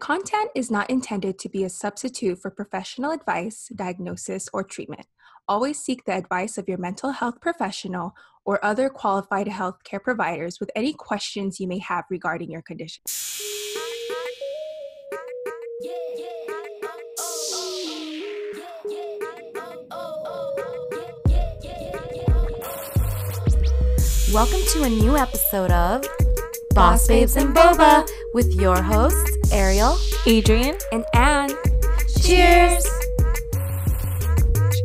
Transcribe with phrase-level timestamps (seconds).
[0.00, 5.06] Content is not intended to be a substitute for professional advice, diagnosis, or treatment.
[5.48, 8.14] Always seek the advice of your mental health professional
[8.44, 13.02] or other qualified healthcare providers with any questions you may have regarding your condition.
[24.32, 26.04] Welcome to a new episode of
[26.74, 29.96] Boss Babes and Boba with your hosts, Ariel,
[30.26, 31.50] Adrian, And Anne,
[32.20, 32.84] Cheers!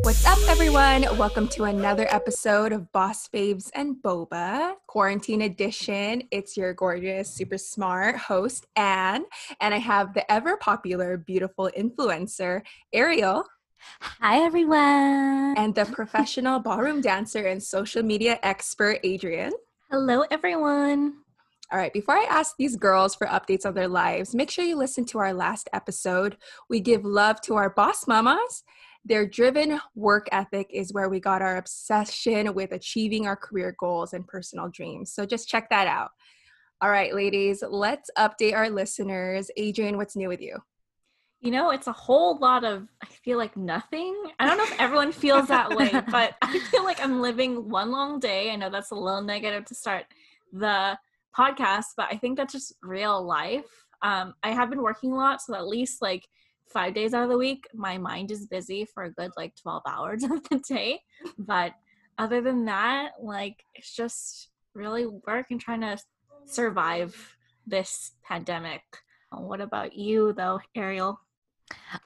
[0.04, 1.04] what's up, everyone?
[1.18, 6.24] Welcome to another episode of Boss Babes and Boba, Quarantine Edition.
[6.32, 9.26] It's your gorgeous, super smart host, Anne,
[9.60, 12.62] and I have the ever popular, beautiful influencer,
[12.94, 13.46] Ariel.
[14.00, 15.58] Hi, everyone.
[15.58, 19.52] and the professional ballroom dancer and social media expert, Adrian.
[19.92, 21.16] hello everyone.
[21.72, 24.76] All right, before I ask these girls for updates on their lives, make sure you
[24.76, 26.38] listen to our last episode.
[26.70, 28.64] We give love to our boss mamas.
[29.06, 34.14] Their driven work ethic is where we got our obsession with achieving our career goals
[34.14, 35.12] and personal dreams.
[35.12, 36.12] So just check that out.
[36.82, 39.50] All right, ladies, let's update our listeners.
[39.58, 40.58] Adrian, what's new with you?
[41.42, 44.16] You know, it's a whole lot of I feel like nothing.
[44.40, 47.92] I don't know if everyone feels that way, but I feel like I'm living one
[47.92, 48.52] long day.
[48.52, 50.06] I know that's a little negative to start
[50.54, 50.98] the
[51.38, 53.66] podcast, but I think that's just real life.
[54.02, 56.28] Um, I have been working a lot, so at least like
[56.68, 59.84] five days out of the week, my mind is busy for a good like 12
[59.88, 61.02] hours of the day.
[61.38, 61.74] But
[62.18, 65.98] other than that, like it's just really work and trying to
[66.46, 68.82] survive this pandemic.
[69.32, 71.20] What about you though, Ariel?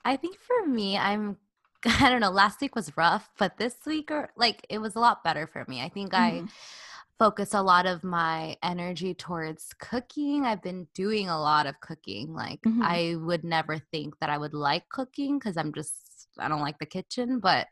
[0.06, 1.38] I think for me, I'm,
[1.86, 5.00] I don't know, last week was rough, but this week, or like, it was a
[5.00, 5.82] lot better for me.
[5.82, 6.50] I think I Mhm.
[7.20, 10.46] Focus a lot of my energy towards cooking.
[10.46, 12.34] I've been doing a lot of cooking.
[12.34, 12.84] Like, Mhm.
[12.84, 16.78] I would never think that I would like cooking because I'm just, I don't like
[16.80, 17.68] the kitchen, but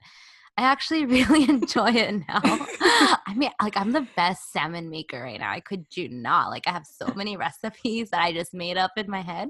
[0.57, 2.39] I actually really enjoy it now.
[2.43, 5.51] I mean, like, I'm the best salmon maker right now.
[5.51, 6.49] I could do not.
[6.49, 9.49] Like, I have so many recipes that I just made up in my head.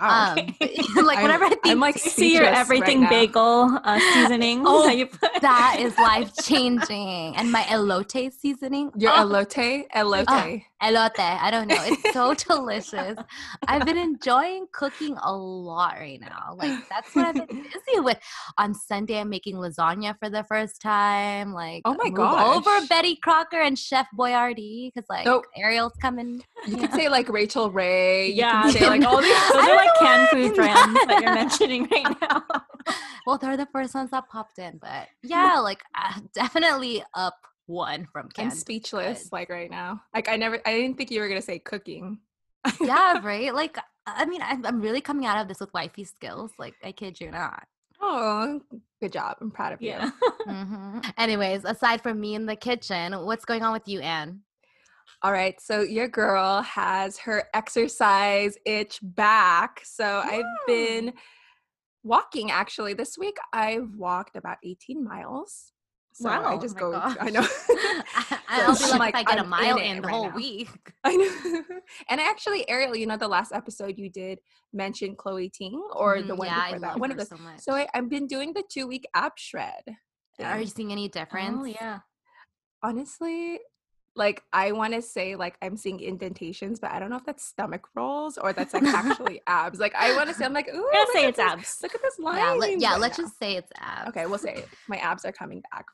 [0.00, 0.34] Wow.
[0.38, 0.56] Um,
[1.04, 4.62] like, I'm- whenever I think I'm like see your speechless right everything bagel uh, seasoning
[4.64, 7.36] Oh, that that is life changing.
[7.36, 8.90] And my elote seasoning.
[8.96, 9.86] Your oh, elote?
[9.94, 10.24] Elote.
[10.28, 10.69] Oh.
[10.82, 11.18] Elote.
[11.18, 11.76] I don't know.
[11.84, 13.16] It's so delicious.
[13.68, 16.54] I've been enjoying cooking a lot right now.
[16.56, 18.18] Like that's what I've been busy with.
[18.58, 21.52] On Sunday, I'm making lasagna for the first time.
[21.52, 25.26] Like, Oh my god, over Betty Crocker and Chef Boyardee because like.
[25.56, 26.42] Ariel's coming.
[26.66, 28.28] You could say like Rachael Ray.
[28.28, 29.48] You Yeah, could say like all these.
[29.52, 32.42] Those are like canned food brands that you're mentioning right now.
[33.26, 37.34] well, they're the first ones that popped in, but yeah, like uh, definitely up
[37.70, 40.02] one from I'm speechless like right now.
[40.14, 42.18] Like I never, I didn't think you were gonna say cooking.
[42.80, 43.54] yeah, right.
[43.54, 46.50] Like, I mean, I'm, I'm really coming out of this with wifey skills.
[46.58, 47.64] Like, I kid you not.
[48.00, 48.60] Oh,
[49.00, 49.36] good job.
[49.40, 49.88] I'm proud of you.
[49.88, 50.10] Yeah.
[50.46, 54.40] hmm Anyways, aside from me in the kitchen, what's going on with you, Anne?
[55.22, 55.60] All right.
[55.60, 59.82] So your girl has her exercise itch back.
[59.84, 61.12] So I've been
[62.02, 63.36] walking actually this week.
[63.52, 65.72] I've walked about 18 miles.
[66.20, 66.92] So I just Oh go.
[66.92, 67.40] my I know.
[67.70, 70.12] I- I'll be lucky like, if I get a I'm mile in in, the right
[70.14, 70.34] whole now.
[70.34, 70.68] week.
[71.04, 71.62] I know.
[72.08, 74.40] And actually, Ariel, you know, the last episode you did
[74.72, 77.00] mention Chloe Ting or the Mhm, one yeah, I before that.
[77.00, 77.28] One of those.
[77.28, 77.60] so much.
[77.60, 79.84] So I, I've been doing the two week ab shred.
[80.42, 81.58] Are you seeing any difference?
[81.60, 81.98] Oh yeah.
[82.82, 83.58] honestly
[84.16, 87.44] like i want to say like i'm seeing indentations but i don't know if that's
[87.44, 90.90] stomach rolls or that's like actually abs like i want to say i'm like ooh
[90.92, 91.78] I'm say it's this- abs.
[91.82, 92.96] look at this line Yeah, let, yeah.
[92.96, 94.08] Let's just say it's abs.
[94.08, 94.68] okay we'll say it.
[94.88, 95.86] my abs are coming back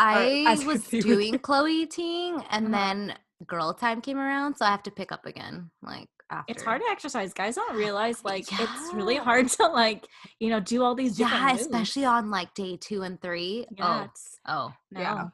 [0.00, 2.76] I as was if you would- doing Chloe Ting, and Uh-huh.
[2.76, 3.14] then
[3.46, 5.70] girl time came around, so I have to pick up again.
[5.82, 6.52] Like after.
[6.52, 7.32] It's hard to exercise.
[7.34, 10.06] Guys don't realize like it's really hard to like,
[10.38, 11.62] you know, do all these different Yeah, moves.
[11.62, 13.66] especially on like day two and three.
[13.76, 14.72] yeah, Oh, it's oh.
[14.92, 15.00] no.
[15.00, 15.24] Yeah.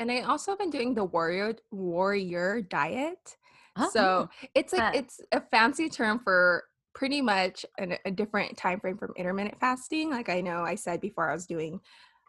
[0.00, 3.36] and i also have been doing the warrior warrior diet
[3.76, 8.56] Oh, so it's like But- it's a fancy term for pretty much an, a different
[8.58, 11.80] time frame from intermittent fasting like i know i said before i was doing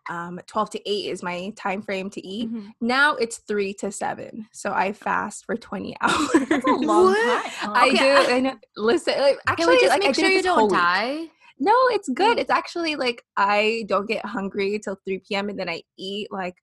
[0.10, 2.72] um, 12 to 8 is my time frame to eat Mhm.
[2.82, 6.30] Now it's three to seven, so I fast for twenty hours.
[6.50, 7.46] That's a long What?
[7.52, 7.72] time.
[7.74, 8.48] I Okay, do.
[8.48, 8.56] I- I.
[8.76, 10.72] Listen, like, Can actually, we just like, make did sure you don't week.
[10.80, 11.28] die?
[11.60, 12.38] No, it's good.
[12.38, 12.42] Mm.
[12.42, 15.50] It's actually like I don't get hungry till three p.m.
[15.50, 16.56] and then I eat like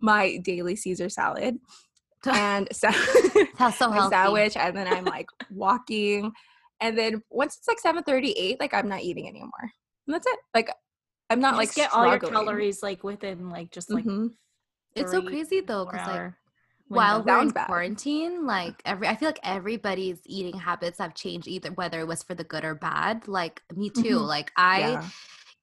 [0.00, 1.58] my daily Caesar salad
[2.26, 6.32] and sa- so my sandwich, and then I'm like walking,
[6.80, 9.70] and then once it's like seven thirty-eight, like I'm not eating anymore,
[10.06, 10.38] and that's it.
[10.54, 10.70] Like
[11.30, 14.30] I'm not You like just get all your calories like within like just like Mhm.
[14.94, 16.22] It's so crazy though, because like
[16.88, 17.66] while we're in bad.
[17.66, 22.22] quarantine, like every I feel like everybody's eating habits have changed either whether it was
[22.22, 23.28] for the good or bad.
[23.28, 24.16] Like me too.
[24.16, 24.26] Mhm.
[24.26, 25.08] Like I Yeah.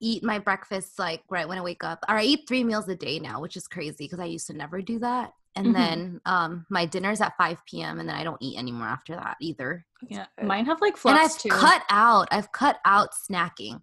[0.02, 2.04] eat my breakfast like right when I wake up.
[2.08, 4.54] Or I eat three meals a day now, which is crazy because I used to
[4.54, 5.34] never do that.
[5.56, 5.76] And Mhm.
[5.76, 8.00] then um my dinner's at 5 p.m.
[8.00, 9.86] and then I don't eat anymore after that either.
[10.10, 11.50] yeah, mine have like and I've too.
[11.50, 13.82] cut out, I've cut out snacking.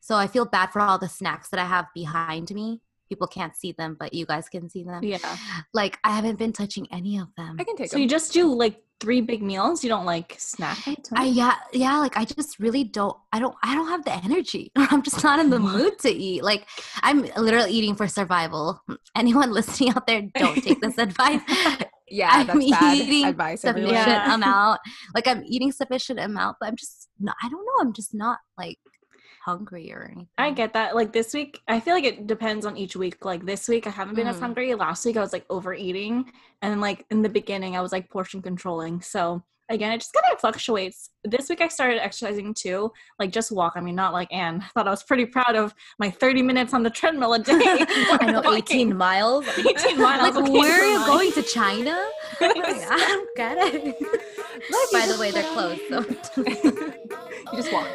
[0.00, 2.80] So I feel bad for all the snacks that I have behind me.
[3.08, 5.02] People can't see them, but you guys can see them.
[5.02, 5.18] Yeah.
[5.74, 7.56] Like I haven't been touching any of them.
[7.58, 8.02] I can take So them.
[8.02, 9.82] you just do like three big meals.
[9.82, 10.78] You don't like snack.
[11.16, 14.70] I yeah yeah like I just really don't I don't I don't have the energy
[14.76, 15.76] I'm just not in the mm-hmm.
[15.76, 16.68] mood to eat like
[17.02, 18.80] I'm literally eating for survival
[19.16, 21.40] anyone listening out there don't take this advice
[22.08, 23.64] yeah, I'm that's bad eating advice.
[23.64, 23.94] everyone.
[23.94, 24.34] sufficient Yeah.
[24.34, 24.80] amount
[25.14, 28.38] like I'm eating sufficient amount but I'm just not I don't know I'm just not
[28.58, 28.78] like
[29.50, 30.94] hungry or anything I get that.
[30.94, 33.24] Like this week, I feel like it depends on each week.
[33.24, 34.40] Like this week, I haven't been as Mhm.
[34.46, 34.74] hungry.
[34.74, 36.14] Last week, I was like overeating,
[36.62, 39.00] and like in the beginning, I was like portion controlling.
[39.02, 41.10] So again, it just kind of fluctuates.
[41.22, 43.74] This week, I started exercising too, like just walk.
[43.76, 44.60] I mean, not like Anne.
[44.66, 47.60] I thought I was pretty proud of my 30 minutes on the treadmill a day.
[48.22, 50.22] I know 18 miles 18 miles.
[50.22, 51.96] like okay, where are you going to China
[52.40, 53.96] Like, I don't get it
[54.92, 55.98] by the way they're closed so
[57.52, 57.88] You just walk.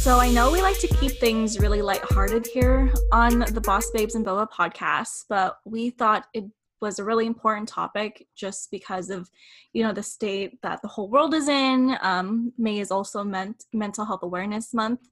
[0.00, 4.14] So I know we like to keep things really lighthearted here on the Boss Babes
[4.14, 6.44] and Boba podcast, but we thought it
[6.80, 9.30] was a really important topic just because of,
[9.74, 11.98] you know, the state that the whole world is in.
[12.00, 15.06] Um, May is also meant Mental Health Awareness Month.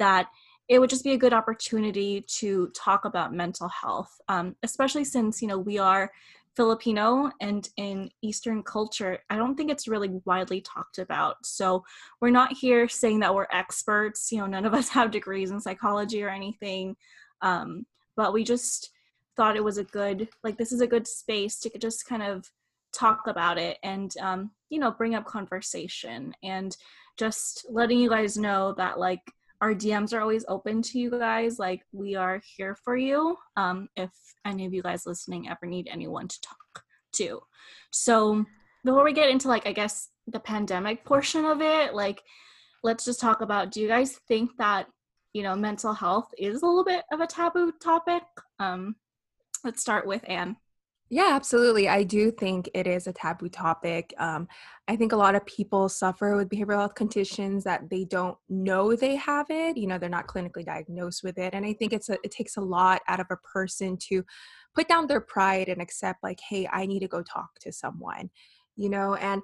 [0.00, 0.26] That
[0.68, 5.40] it would just be a good opportunity to talk about mental health, um, especially since
[5.40, 6.10] you know we are
[6.56, 11.46] Filipino and in Eastern culture, I don't think it's really widely talked about.
[11.46, 11.84] So
[12.20, 14.30] we're not here saying that we're experts.
[14.30, 16.96] You know, none of us have degrees in psychology or anything.
[17.40, 18.90] Um, but we just
[19.36, 22.50] thought it was a good, like, this is a good space to just kind of
[22.92, 26.76] talk about it and, um, you know, bring up conversation and
[27.16, 29.22] just letting you guys know that, like,
[29.62, 31.60] our DMs are always open to you guys.
[31.60, 34.10] Like, we are here for you um, if
[34.44, 36.82] any of you guys listening ever need anyone to talk
[37.12, 37.40] to.
[37.92, 38.44] So,
[38.84, 42.20] before we get into, like, I guess the pandemic portion of it, like,
[42.82, 44.88] let's just talk about do you guys think that,
[45.32, 48.24] you know, mental health is a little bit of a taboo topic?
[48.58, 48.96] Um,
[49.62, 50.56] let's start with Anne.
[51.12, 51.90] Yeah, absolutely.
[51.90, 54.14] I do think it is a taboo topic.
[54.16, 54.48] Um,
[54.88, 58.96] I think a lot of people suffer with behavioral health conditions that they don't know
[58.96, 59.76] they have it.
[59.76, 62.56] You know, they're not clinically diagnosed with it, and I think it's a, it takes
[62.56, 64.24] a lot out of a person to
[64.74, 68.30] put down their pride and accept, like, hey, I need to go talk to someone.
[68.76, 69.42] You know, and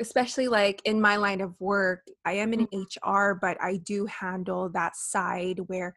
[0.00, 4.68] especially like in my line of work, I am in HR, but I do handle
[4.74, 5.94] that side where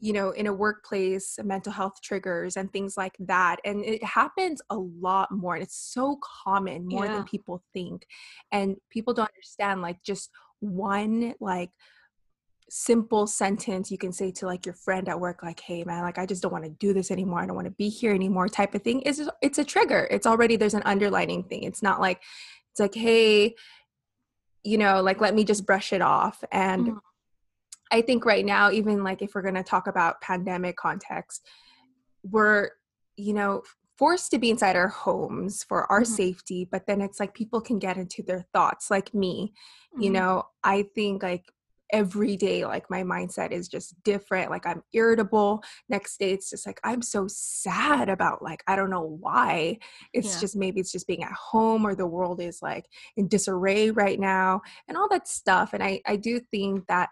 [0.00, 3.56] you know, in a workplace, mental health triggers and things like that.
[3.64, 5.54] And it happens a lot more.
[5.54, 7.14] And it's so common, more Yeah.
[7.14, 8.06] than people think.
[8.52, 10.30] And people don't understand, like, just
[10.60, 11.70] one, like,
[12.70, 16.18] simple sentence you can say to like your friend at work like hey man like
[16.18, 18.46] i just don't want to do this anymore i don't want to be here anymore
[18.46, 21.98] type of thing is it's a trigger it's already there's an underlining thing it's not
[21.98, 22.22] like
[22.70, 23.54] it's like hey
[24.64, 26.98] you know like let me just brush it off and Mhm.
[27.90, 31.46] I think right now, even like if we're going to talk about pandemic context,
[32.22, 32.70] we're,
[33.16, 33.62] you know,
[33.96, 36.06] forced to be inside our homes for our Mhm.
[36.06, 39.52] safety, but then it's like people can get into their thoughts, like me.
[39.98, 40.12] You Mhm.
[40.12, 41.44] know, I think like
[41.90, 44.50] every day, like my mindset is just different.
[44.50, 45.62] Like I'm irritable.
[45.88, 49.78] Next day, it's just like I'm so sad about like, I don't know why.
[50.12, 50.40] It's Yeah.
[50.40, 52.86] just maybe it's just being at home or the world is like
[53.16, 55.72] in disarray right now and all that stuff.
[55.72, 57.08] And I, I do think that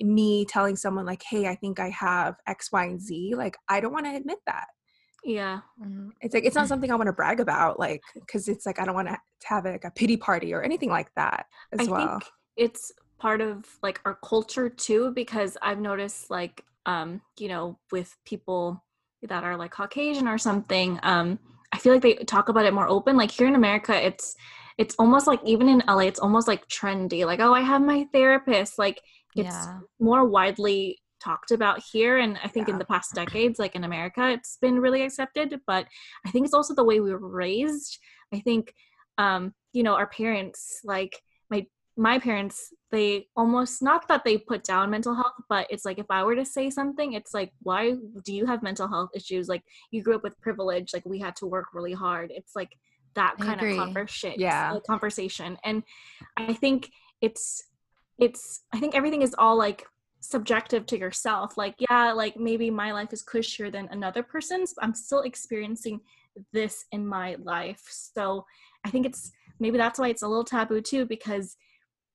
[0.00, 3.80] me telling someone like hey i think i have x y and z like i
[3.80, 4.66] don't want to admit that.
[5.24, 5.60] Yeah.
[6.20, 8.84] it's like it's not something i want to brag about like because it's like i
[8.84, 12.08] don't want to have like a pity party or anything like that as I well.
[12.20, 12.24] think
[12.56, 18.16] it's part of like our culture too because I've noticed like um you know with
[18.24, 18.84] people
[19.22, 21.38] that are like Caucasian or something um
[21.72, 23.18] I feel like they talk about it more open.
[23.18, 24.36] Like here in America it's
[24.78, 28.06] it's almost like even in LA it's almost like trendy like oh I have my
[28.12, 29.00] therapist like
[29.36, 29.78] it's yeah.
[30.00, 34.28] more widely talked about here and i think in the past decades like in america
[34.30, 35.86] it's been really accepted but
[36.24, 37.98] i think it's also the way we were raised.
[38.32, 38.72] I think
[39.16, 41.20] um you know our parents like
[41.50, 41.66] my
[41.96, 46.06] my parents they almost not that they put down mental health but it's like if
[46.10, 47.94] i were to say something it's like why
[48.24, 49.48] do you have mental health issues?
[49.48, 52.30] Like you grew up with privilege like we had to work really hard.
[52.34, 52.76] It's like
[53.14, 53.72] that I kind agree.
[53.72, 54.74] of conversation Yeah.
[54.74, 55.82] uh, conversation and
[56.36, 57.64] i think it's
[58.18, 59.84] it's i think everything is all like
[60.20, 61.56] subjective to yourself.
[61.56, 66.00] Like, yeah, like maybe my life is cushier than another person's, but I'm still experiencing
[66.52, 67.84] this in my life.
[67.88, 68.44] So
[68.84, 71.56] I think it's maybe that's why it's a little taboo too, because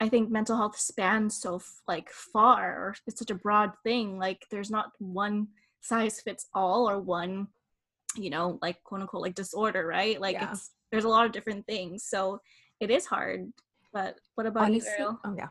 [0.01, 4.17] I think mental health spans so like far, or it's such a broad thing.
[4.19, 5.47] Like, there's not one
[5.81, 7.47] size fits all or one,
[8.17, 10.19] you know, like quote unquote like disorder, right?
[10.19, 10.51] Like, Yeah.
[10.51, 12.03] it's there's a lot of different things.
[12.03, 12.41] So
[12.79, 13.51] it is hard.
[13.93, 15.19] But what about Honestly, you, Ariel?
[15.23, 15.47] oh yeah.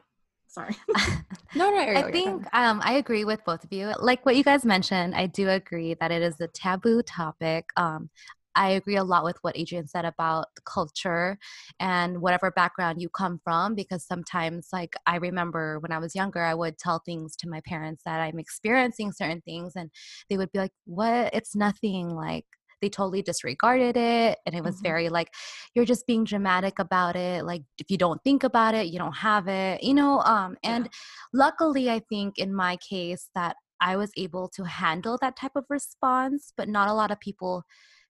[0.53, 0.77] Sorry.
[1.55, 3.93] No, no, I think um, I agree with both of you.
[4.01, 7.69] Like what you guys mentioned, I do agree that it is a taboo topic.
[7.77, 8.09] Um,
[8.55, 11.39] I agree a lot with what Adrian said about culture
[11.79, 16.43] and whatever background you come from, because sometimes, like, I remember when I was younger,
[16.43, 19.91] I would tell things to my parents that I'm experiencing certain things, and
[20.31, 21.35] they would be like, What?
[21.35, 22.09] It's nothing.
[22.11, 22.47] Like,
[22.83, 24.39] they totally disregarded it.
[24.47, 24.85] And it was Mhm.
[24.85, 25.31] very like,
[25.75, 27.45] You're just being dramatic about it.
[27.45, 30.21] Like, if you don't think about it, you don't have it, you know?
[30.21, 30.89] Um, and
[31.33, 35.65] luckily i think in my case that i was able to handle that type of
[35.69, 37.65] response but not a lot of people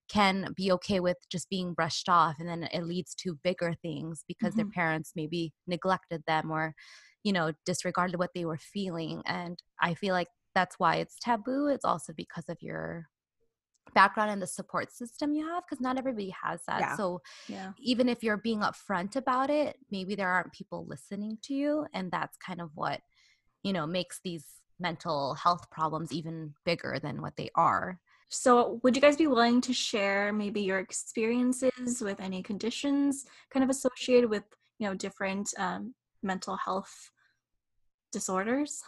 [0.09, 4.23] can be okay with just being brushed off and then it leads to bigger things
[4.27, 4.73] because their Mhm.
[4.73, 6.75] parents maybe neglected them or
[7.23, 11.67] you know disregarded what they were feeling and i feel like that's why it's taboo
[11.67, 13.07] it's also because of your
[13.93, 16.95] background and the support system you have because not everybody has that Yeah.
[16.95, 17.73] so Yeah.
[17.77, 21.85] even if you're being upfront about it, maybe there aren't people listening to you.
[21.93, 23.01] And that's kind of what,
[23.63, 24.45] you know, makes these
[24.79, 27.99] mental health problems even bigger than what they are.
[28.29, 33.63] So, would you guys be willing to share maybe your experiences with any conditions kind
[33.63, 34.43] of associated with,
[34.79, 37.11] you know, different um, mental health
[38.11, 38.81] disorders?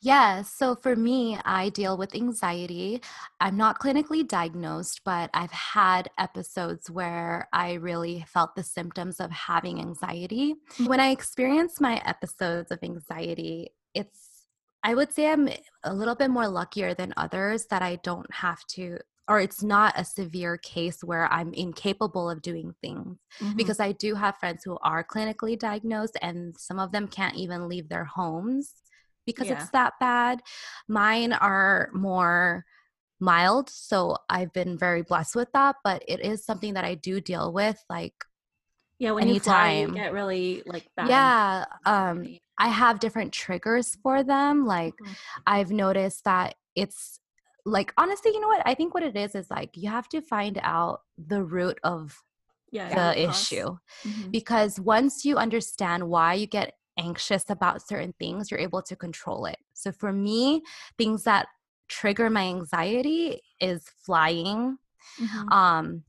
[0.00, 3.00] Yeah, so for me, I deal with anxiety.
[3.40, 9.30] I'm not clinically diagnosed, but I've had episodes where I really felt the symptoms of
[9.30, 10.56] having anxiety.
[10.86, 14.30] When I experience my episodes of anxiety, it's
[14.82, 15.48] I would say I'm
[15.82, 19.94] a little bit more luckier than others that I don't have to or it's not
[19.98, 23.56] a severe case where I'm incapable of doing things Mhm.
[23.56, 27.66] because I do have friends who are clinically diagnosed and some of them can't even
[27.68, 28.74] leave their homes
[29.26, 29.54] because Yeah.
[29.60, 30.40] it's that bad.
[30.88, 32.64] Mine are more
[33.20, 37.20] mild, so I've been very blessed with that, but it is something that I do
[37.20, 38.14] deal with like
[38.98, 39.94] yeah, when you fly, you anytime.
[39.94, 41.08] get really like bad.
[41.08, 42.38] yeah, um.
[42.56, 45.16] I have different triggers for them like Mhm.
[45.44, 47.18] I've noticed that it's
[47.66, 48.62] like honestly, you know what?
[48.64, 52.22] I think what it is is like you have to find out the root of
[52.70, 53.76] yeah, the issue
[54.06, 54.30] Mhm.
[54.30, 59.46] because once you understand why you get anxious about certain things, you're able to control
[59.46, 59.58] it.
[59.72, 60.62] So for me,
[60.98, 61.48] things that
[61.88, 64.78] trigger my anxiety is flying,
[65.20, 65.52] Mhm.
[65.52, 66.04] um,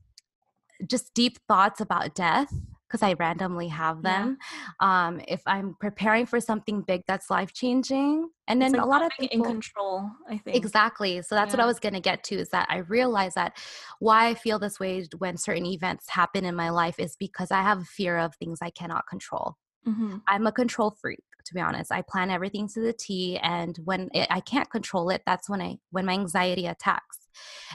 [0.86, 2.52] just deep thoughts about death
[2.86, 4.02] because I randomly have Yeah.
[4.24, 4.38] them.
[4.80, 9.02] Um, if I'm preparing for something big that's life changing, and then like a lot
[9.04, 10.10] of people in control.
[10.28, 11.20] I think Exactly.
[11.22, 13.58] So that's what I was going to get to is that I realize that
[13.98, 17.62] why I feel this way when certain events happen in my life is because I
[17.62, 19.56] have a fear of things I cannot control.
[19.86, 20.22] Mhm.
[20.26, 21.92] I'm a control freak, to be honest.
[21.92, 25.60] I plan everything to the T, and when it, I can't control it, that's when
[25.62, 27.18] I when my anxiety attacks.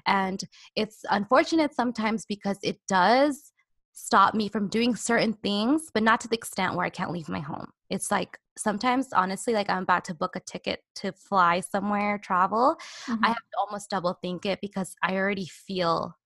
[0.06, 0.44] And
[0.76, 3.52] it's unfortunate sometimes because it does
[3.94, 7.30] stop me from doing certain things, but not to the extent where I can't leave
[7.30, 7.68] my home.
[7.90, 12.78] It's like sometimes, honestly, like I'm about to book a ticket to fly somewhere, travel.
[13.08, 13.24] I Mhm.
[13.28, 16.18] have to almost double think it because I already feel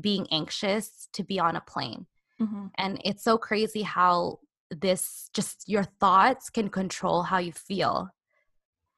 [0.00, 2.06] being anxious to be on a plane.
[2.40, 2.70] Mhm.
[2.76, 8.08] And it's so crazy how this just your thoughts can control how you feel,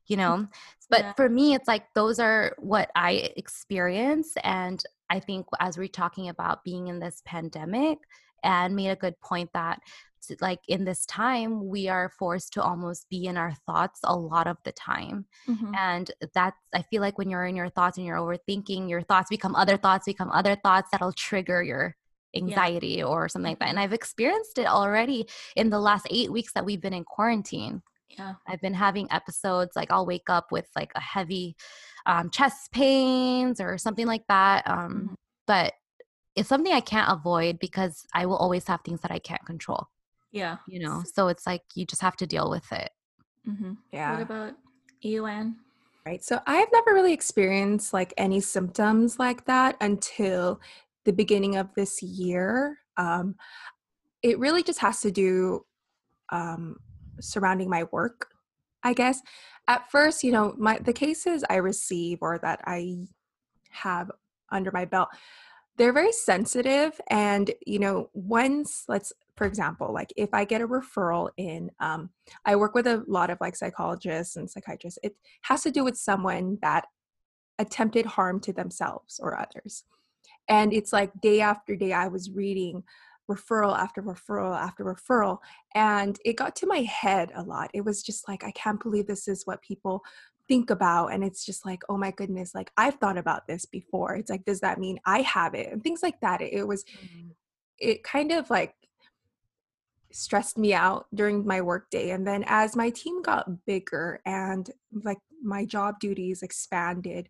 [0.07, 0.47] you know?
[0.91, 1.13] But Yeah.
[1.15, 4.35] for me, it's like those are what I experience.
[4.45, 7.99] And I think as we're talking about being in this pandemic,
[8.45, 9.81] and made a good point that
[10.41, 14.47] like in this time we are forced to almost be in our thoughts a lot
[14.47, 15.75] of the time Mhm.
[15.77, 19.31] and that's i feel like when you're in your thoughts and you're overthinking your thoughts
[19.31, 21.97] become other thoughts become other thoughts that'll trigger your
[22.35, 26.53] anxiety or something like that and i've experienced it already in the last eight weeks
[26.53, 28.35] that we've been in quarantine Yeah.
[28.49, 31.57] i've been having episodes like i'll wake up with like a heavy
[32.07, 35.15] um, chest pains or something like that um, Mhm.
[35.47, 35.73] but
[36.35, 39.89] it's something i can't avoid because i will always have things that i can't control
[40.33, 40.57] Yeah.
[40.67, 42.91] you know so it's like you just have to deal with it
[43.49, 43.77] Mhm.
[43.91, 44.13] Yeah.
[44.13, 44.53] What about
[45.01, 45.57] you, Anne?
[46.07, 46.23] Right.
[46.23, 50.61] So I've never really experienced like any symptoms like that until
[51.05, 52.79] the beginning of this year.
[52.97, 53.37] Um,
[54.23, 55.65] it really just has to do
[56.31, 56.77] um,
[57.21, 58.29] surrounding my work,
[58.83, 59.21] I guess.
[59.69, 63.07] At first, you know, my the cases I receive or that I
[63.71, 64.11] have
[64.51, 65.09] under my belt,
[65.77, 70.69] they're very sensitive and you know once let's for example, like if I get a
[70.69, 72.11] referral in, um,
[72.45, 74.99] I work with a lot of like psychologists and psychiatrists.
[75.03, 76.87] It has to do with someone that
[77.59, 79.85] attempted harm to themselves or others.
[80.49, 82.83] And it's like day after day, I was reading
[83.31, 85.39] referral after referral after referral.
[85.75, 87.71] And it got to my head a lot.
[87.73, 90.03] It was just like, I can't believe this is what people
[90.49, 91.09] think about.
[91.09, 94.17] And it's just like, oh my goodness, like I've thought about this before.
[94.17, 95.73] It's like, does that mean I have it?
[95.73, 96.41] And things like that.
[96.41, 97.29] It, it was, mm-hmm.
[97.79, 98.75] it kind of like
[100.11, 102.11] stressed me out during my workday.
[102.11, 107.29] And then as my team got bigger and like my job duties expanded,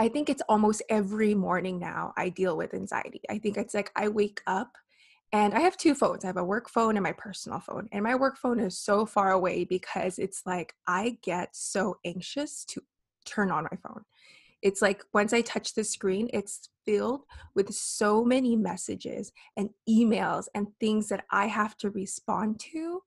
[0.00, 3.20] I think it's almost every morning now I deal with anxiety.
[3.28, 4.78] I think it's like I wake up
[5.30, 6.24] and I have two phones.
[6.24, 7.86] I have a work phone and my personal phone.
[7.92, 12.64] And my work phone is so far away because it's like I get so anxious
[12.70, 12.82] to
[13.26, 14.06] turn on my phone.
[14.62, 20.46] It's like once I touch the screen, it's filled with so many messages and emails
[20.54, 23.02] and things that I have to respond to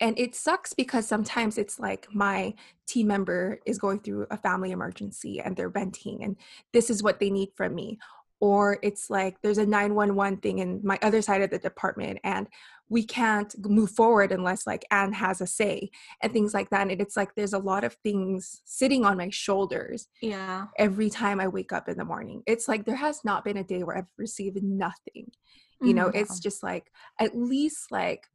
[0.00, 2.54] and it sucks because sometimes it's like my
[2.86, 6.36] team member is going through a family emergency and they're venting and
[6.72, 7.98] this is what they need from me.
[8.38, 12.46] Or it's like there's a 911 thing in my other side of the department and
[12.88, 16.82] we can't move forward unless like anne has a say and things like that.
[16.82, 20.66] And it's like there's a lot of things sitting on my shoulders yeah.
[20.78, 22.42] every time i wake up in the morning.
[22.46, 25.32] It's like there has not been a day where i've received nothing.
[25.80, 26.18] You know mm-hmm.
[26.18, 28.26] it's just like at least like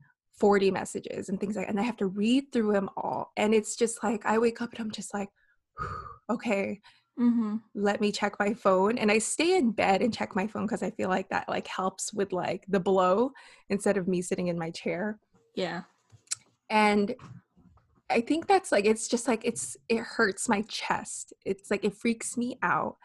[0.41, 3.31] 40 messages and things like and I have to read through them all.
[3.37, 5.29] And it's just like I wake up and I'm just like,
[6.31, 6.81] okay,
[7.19, 7.57] mm-hmm.
[7.75, 8.97] let me check my phone.
[8.97, 11.67] And I stay in bed and check my phone because I feel like that like
[11.67, 13.33] helps with like the blow
[13.69, 15.19] instead of me sitting in my chair.
[15.53, 15.83] Yeah.
[16.71, 17.13] And
[18.09, 21.33] I think that's like it's just like it's it hurts my chest.
[21.45, 22.97] It's like it freaks me out.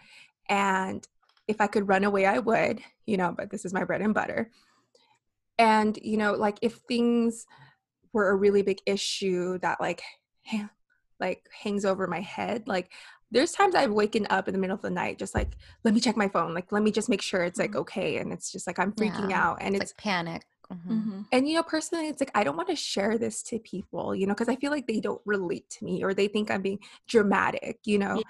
[0.49, 1.07] And
[1.49, 4.15] if I could run away, I would, you know, but this is my bread and
[4.15, 4.51] butter
[5.59, 7.47] and you know like if things
[8.13, 10.03] were a really big issue that like
[10.47, 10.71] ha-
[11.21, 12.93] like hangs over my head like
[13.31, 16.01] there's times I've waken up in the middle of the night, just like, let me
[16.01, 16.55] check my phone.
[16.55, 17.81] Like, let me just make sure it's like mm-hmm.
[17.81, 18.19] okay.
[18.19, 19.49] And it's just like, I'm freaking yeah.
[19.49, 19.59] out.
[19.61, 20.45] And it's, it's like panic.
[20.73, 20.93] Mm-hmm.
[20.93, 21.21] Mm-hmm.
[21.33, 24.27] And, you know, personally, it's like, I don't want to share this to people, you
[24.27, 26.79] know, because I feel like they don't relate to me or they think I'm being
[27.09, 28.17] dramatic, you know.
[28.17, 28.23] Yeah.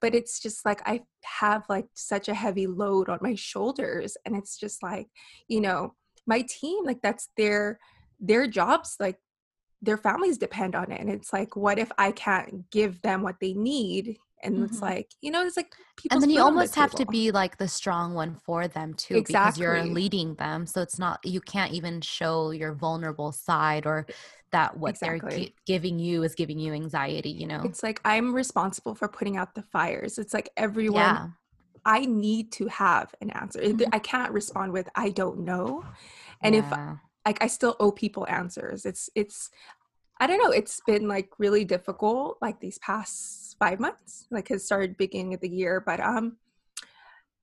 [0.00, 4.16] But it's just like, I have like such a heavy load on my shoulders.
[4.26, 5.08] And it's just like,
[5.48, 5.94] you know,
[6.26, 7.78] my team like that's their
[8.20, 9.18] their jobs like
[9.82, 13.36] their families depend on it and it's like what if i can't give them what
[13.40, 14.64] they need and mm-hmm.
[14.64, 15.72] it's like you know it's like
[16.10, 19.24] and then you almost have to be like the strong one for them too exactly.
[19.24, 24.06] because you're leading them so it's not you can't even show your vulnerable side or
[24.52, 25.30] that what exactly.
[25.30, 29.08] they're gi- giving you is giving you anxiety you know it's like i'm responsible for
[29.08, 31.26] putting out the fires it's like everyone yeah.
[31.86, 33.60] I need to have an answer.
[33.60, 33.88] Mm-hmm.
[33.92, 35.86] I can't respond with I don't know.
[36.42, 36.60] And yeah.
[36.60, 38.84] if like I still owe people answers.
[38.84, 39.50] It's it's
[40.18, 44.26] I don't know, it's been like really difficult like these past 5 months.
[44.30, 46.36] Like it started beginning of the year, but um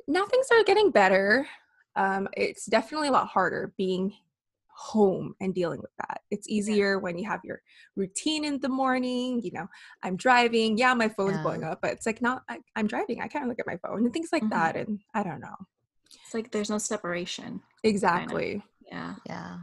[0.08, 1.48] now things are getting better.
[1.96, 4.14] Um it's definitely a lot harder being
[4.76, 6.22] home and dealing with that.
[6.32, 7.62] It's easier when you have your
[7.96, 9.42] routine in the morning.
[9.44, 9.68] You know,
[10.02, 10.78] I'm driving.
[10.78, 11.44] Yeah, my phone's yeah.
[11.44, 13.22] blowing up, but it's like not, I, am driving.
[13.22, 14.52] I can't look at my phone and things like mm-hmm.
[14.52, 14.76] that.
[14.76, 15.56] And I don't know.
[16.24, 17.62] It's like there's no separation.
[17.84, 18.50] Exactly.
[18.52, 18.70] Kind of.
[18.92, 19.16] Yeah.
[19.28, 19.58] Yeah.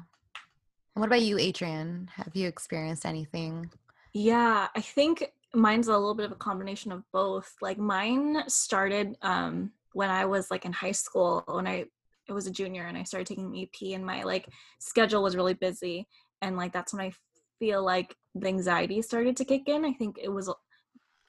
[0.95, 2.11] what about you, Adrian?
[2.15, 3.71] Have you experienced anything?
[4.13, 7.55] Yeah, I think mine's a little bit of a combination of both.
[7.61, 11.87] Like mine started um when I was like in high school when I
[12.31, 15.55] I was a junior and I started taking AP and my like schedule was really
[15.55, 16.07] busy
[16.43, 17.13] and like that's when I
[17.59, 19.85] feel like the anxiety started to kick in.
[19.85, 20.53] I think it was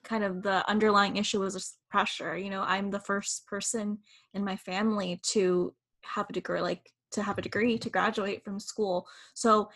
[0.04, 2.38] kind of the underlying issue was just pressure.
[2.38, 4.00] You know, I'm the first person
[4.34, 8.60] in my family to have a degree like to have a degree to graduate from
[8.60, 9.06] school.
[9.34, 9.70] So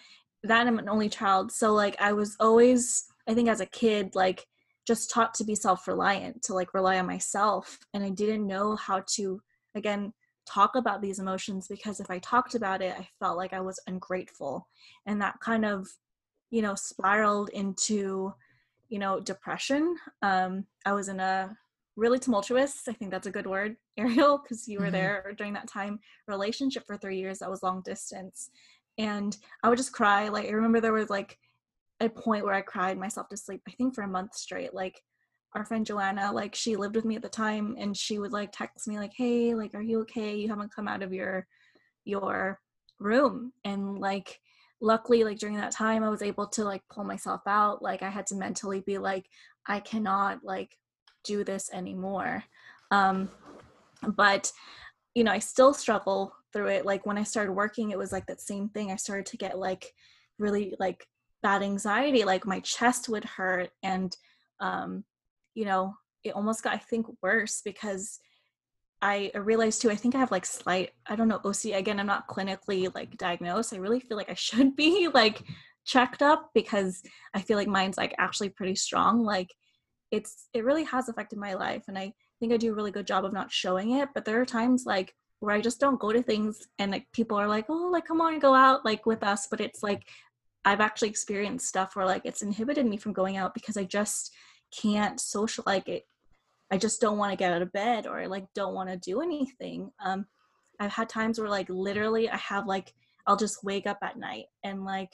[0.44, 1.52] that I'm an only child.
[1.52, 4.46] So like I was always I think as a kid like
[4.88, 9.04] just taught to be self-reliant, to like rely on myself and I didn't know how
[9.16, 9.42] to
[9.76, 10.14] again
[10.46, 13.80] talk about these emotions because if I talked about it, I felt like I was
[13.88, 14.68] ungrateful.
[15.06, 15.88] And that kind of,
[16.52, 18.34] you know, spiraled into,
[18.90, 19.96] you know, depression.
[20.22, 21.58] Um, I was in a
[21.96, 24.94] really tumultuous, I think that's a good word, Ariel, because you were mm-hmm.
[24.94, 28.50] there during that time, relationship for three years that was long distance.
[28.98, 30.30] And I would just cry.
[30.30, 31.38] Like, I remember there was like
[32.00, 34.74] a point where I cried myself to sleep, I think for a month straight.
[34.74, 35.02] Like,
[35.56, 38.52] our friend Joanna, like she lived with me at the time and she would like
[38.52, 40.36] text me like, "Hey, like are you okay?
[40.36, 41.48] You haven't come out of your
[42.04, 42.60] your
[43.00, 44.40] room." And like
[44.82, 47.82] luckily like during that time I was able to like pull myself out.
[47.82, 49.26] Like I had to mentally be like,
[49.68, 50.78] I cannot like
[51.24, 52.44] do this anymore.
[52.92, 53.30] Um
[54.16, 54.52] but
[55.16, 56.86] you know, I still struggle through it.
[56.86, 58.92] Like when I started working, it was like that same thing.
[58.92, 59.94] I started to get like
[60.38, 61.08] really like
[61.42, 64.16] bad anxiety, like my chest would hurt and
[64.60, 65.06] um
[65.56, 68.20] you know, it almost got I think worse because
[69.02, 71.66] I realized too, I think I have like slight, I don't know, OC.
[71.74, 73.74] Again, I'm not clinically like diagnosed.
[73.74, 75.42] I really feel like I should be like
[75.86, 79.24] checked up because I feel like mine's like actually pretty strong.
[79.24, 79.54] Like
[80.12, 81.84] it's, it really has affected my life.
[81.88, 84.10] And I think I do a really good job of not showing it.
[84.14, 87.38] But there are times like where I just don't go to things and like people
[87.38, 89.48] are like, oh, like come on, go out like with us.
[89.50, 90.08] But it's like,
[90.64, 94.34] I've actually experienced stuff where like it's inhibited me from going out because I just
[94.72, 96.06] can't social like it
[96.72, 98.98] I just don't want to get out of bed or I like don't want to
[98.98, 99.92] do anything.
[100.04, 100.26] Um,
[100.80, 102.94] I've had times where like literally I have like
[103.28, 105.14] I'll just wake up at night and like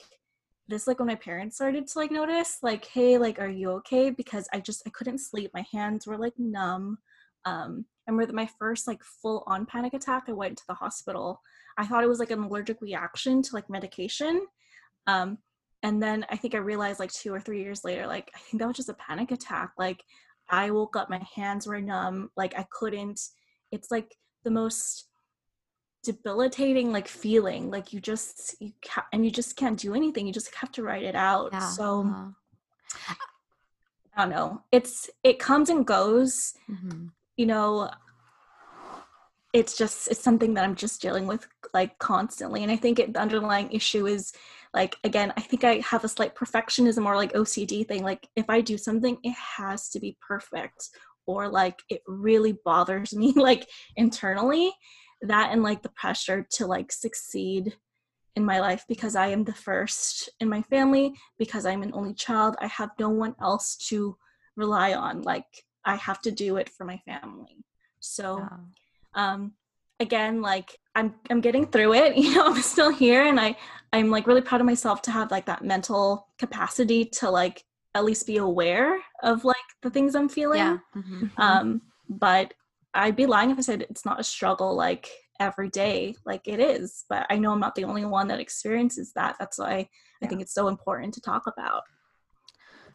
[0.68, 4.10] this like when my parents started to like notice like hey like are you okay
[4.10, 6.98] because I just I couldn't sleep my hands were like numb
[7.44, 11.40] um I remember my first like full on panic attack I went to the hospital
[11.76, 14.46] I thought it was like an allergic reaction to like medication
[15.06, 15.38] um
[15.82, 18.60] and then I think I realized like two or three years later like I think
[18.60, 20.02] that was just a panic attack like
[20.52, 23.20] I woke up, my hands were numb, like I couldn't.
[23.70, 24.14] It's like
[24.44, 25.08] the most
[26.04, 30.32] debilitating like feeling like you just you ca- and you just can't do anything you
[30.32, 31.60] just have to write it out yeah.
[31.60, 33.14] so uh-huh.
[34.16, 37.06] i don't know it's it comes and goes mm-hmm.
[37.36, 37.88] you know
[39.52, 43.14] it's just it's something that i'm just dealing with like constantly and i think it,
[43.14, 44.32] the underlying issue is
[44.74, 48.48] like again i think i have a slight perfectionism or like ocd thing like if
[48.48, 50.88] i do something it has to be perfect
[51.26, 54.72] or like it really bothers me like internally
[55.22, 57.76] that and like the pressure to like succeed
[58.34, 62.14] in my life because i am the first in my family because i'm an only
[62.14, 64.16] child i have no one else to
[64.56, 65.46] rely on like
[65.84, 67.64] i have to do it for my family
[68.00, 69.32] so yeah.
[69.32, 69.52] um
[70.02, 73.56] again like i'm i'm getting through it you know i'm still here and i
[73.92, 78.04] i'm like really proud of myself to have like that mental capacity to like at
[78.04, 80.78] least be aware of like the things i'm feeling yeah.
[80.94, 81.26] mm-hmm.
[81.38, 82.52] um but
[82.94, 85.08] i'd be lying if i said it's not a struggle like
[85.40, 89.12] every day like it is but i know i'm not the only one that experiences
[89.14, 89.84] that that's why yeah.
[90.22, 91.82] i think it's so important to talk about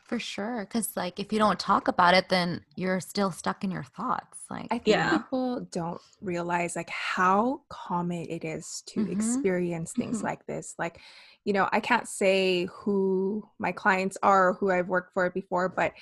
[0.08, 0.66] for sure.
[0.72, 4.46] Cause like if you don't talk about it, then you're still stuck in your thoughts.
[4.50, 5.18] Like I think yeah.
[5.18, 9.12] people don't realize like how common it is to mm-hmm.
[9.12, 10.28] experience things mm-hmm.
[10.28, 10.76] like this.
[10.80, 11.00] Like,
[11.44, 15.68] you know, I can't say who my clients are or who I've worked for before,
[15.68, 15.94] but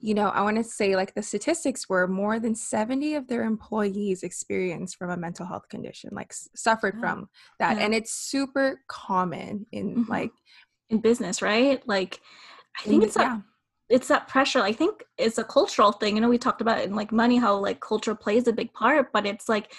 [0.00, 3.42] you know, I want to say like the statistics were more than 70 of their
[3.42, 7.78] employees experienced from a mental health condition, like s- suffered from that.
[7.78, 7.84] Yeah.
[7.84, 10.10] And it's super common in mm-hmm.
[10.10, 10.32] like
[10.90, 11.82] in business, right?
[11.88, 12.20] Like
[12.78, 13.36] I think it's yeah.
[13.36, 13.42] that
[13.90, 14.60] it's that pressure.
[14.60, 16.16] I think it's a cultural thing.
[16.16, 19.12] You know, we talked about in like money how like culture plays a big part,
[19.12, 19.72] but it's like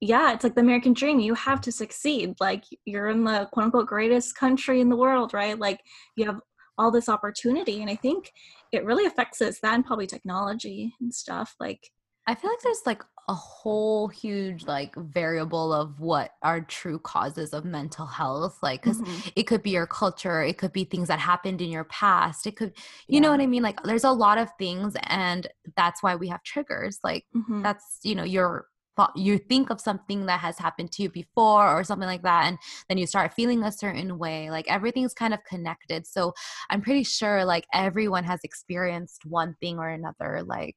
[0.00, 1.20] yeah, it's like the American dream.
[1.20, 2.34] You have to succeed.
[2.38, 5.58] Like you're in the quote unquote greatest country in the world, right?
[5.58, 5.80] Like
[6.16, 6.40] you have
[6.78, 7.80] all this opportunity.
[7.80, 8.32] And I think
[8.72, 11.54] it really affects us, that and probably technology and stuff.
[11.58, 11.90] Like
[12.26, 17.52] I feel like there's like a whole huge like variable of what are true causes
[17.52, 19.28] of mental health like because mm-hmm.
[19.34, 22.54] it could be your culture it could be things that happened in your past it
[22.56, 22.72] could
[23.08, 23.20] you yeah.
[23.20, 26.42] know what i mean like there's a lot of things and that's why we have
[26.44, 27.62] triggers like mm-hmm.
[27.62, 28.66] that's you know your
[29.14, 32.56] you think of something that has happened to you before or something like that and
[32.88, 36.32] then you start feeling a certain way like everything's kind of connected so
[36.70, 40.76] i'm pretty sure like everyone has experienced one thing or another like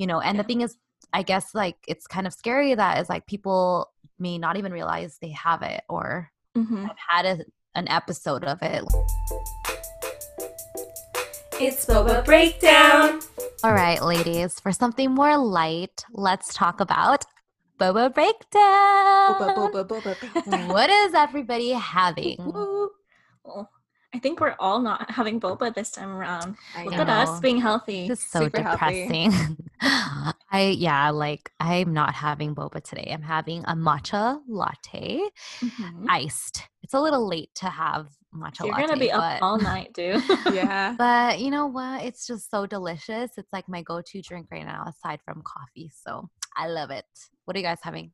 [0.00, 0.42] you know and yeah.
[0.42, 0.76] the thing is
[1.12, 5.18] I guess like it's kind of scary that is like people may not even realize
[5.20, 6.84] they have it or mm-hmm.
[6.84, 8.84] have had a, an episode of it.
[11.60, 13.20] It's Boba Breakdown.
[13.62, 17.24] All right, ladies, for something more light, let's talk about
[17.78, 19.34] Boba Breakdown.
[19.34, 20.68] Boba, boba, boba, breakdown.
[20.68, 22.36] what is everybody having?
[22.38, 22.90] Well,
[24.12, 26.56] I think we're all not having boba this time around.
[26.76, 27.02] I Look know.
[27.02, 28.08] at us being healthy.
[28.08, 29.32] This is so Super depressing.
[29.80, 33.10] I yeah, like I'm not having boba today.
[33.12, 35.20] I'm having a matcha latte,
[35.60, 36.06] mm-hmm.
[36.08, 36.68] iced.
[36.82, 38.80] It's a little late to have matcha You're latte.
[38.80, 40.22] You're gonna be but, up all night, dude.
[40.52, 40.96] yeah.
[40.98, 42.02] But you know what?
[42.02, 43.30] It's just so delicious.
[43.36, 45.90] It's like my go-to drink right now, aside from coffee.
[45.94, 47.06] So I love it.
[47.44, 48.10] What are you guys having?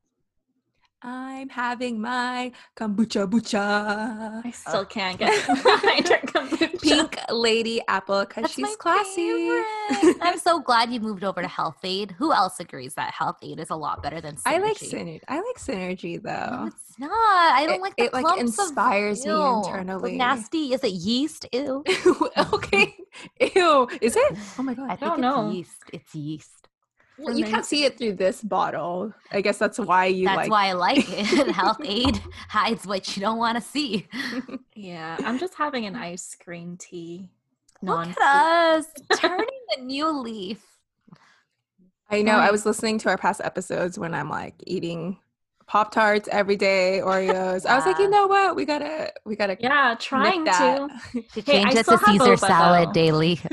[1.03, 4.41] I'm having my kombucha bucha.
[4.43, 4.51] I uh.
[4.51, 6.81] still can't get kombucha.
[6.81, 9.49] Pink Lady Apple because she's classy.
[10.21, 12.11] I'm so glad you moved over to Health-Ade.
[12.11, 14.41] Who else agrees that Health-Ade is a lot better than Synergy?
[14.45, 15.21] I like Synergy.
[15.27, 16.63] I like Synergy though.
[16.63, 17.09] No, it's not.
[17.11, 18.13] I don't it, like the it.
[18.13, 20.17] Like inspires of, me internally.
[20.17, 20.73] nasty.
[20.73, 21.45] Is it yeast?
[21.53, 21.83] Ew.
[22.53, 22.95] okay.
[23.55, 23.87] Ew.
[24.01, 24.37] Is it?
[24.57, 24.89] Oh my god.
[24.89, 25.51] I, I don't know.
[25.51, 25.83] Yeast.
[25.93, 26.66] It's yeast.
[27.19, 29.11] Well, you can't see it through this bottle.
[29.31, 30.51] I guess that's why you That's like.
[30.51, 31.47] why I like it.
[31.51, 34.07] Health-Ade hides what you don't want to see.
[34.79, 37.31] Yeah, I'm just having an ice green tea.
[37.81, 38.17] Look Non at
[38.77, 40.63] us turning a new leaf.
[42.11, 42.33] I know.
[42.35, 45.17] I was listening to our past episodes when I'm like eating
[45.67, 47.65] Pop Tarts every day, Oreos.
[47.65, 48.55] I was like, you know what?
[48.55, 49.57] We gotta, we gotta.
[49.59, 50.87] Yeah, trying that.
[51.13, 51.21] to.
[51.33, 52.93] Should Hey, change I it to Caesar boba, salad though.
[52.93, 53.39] daily.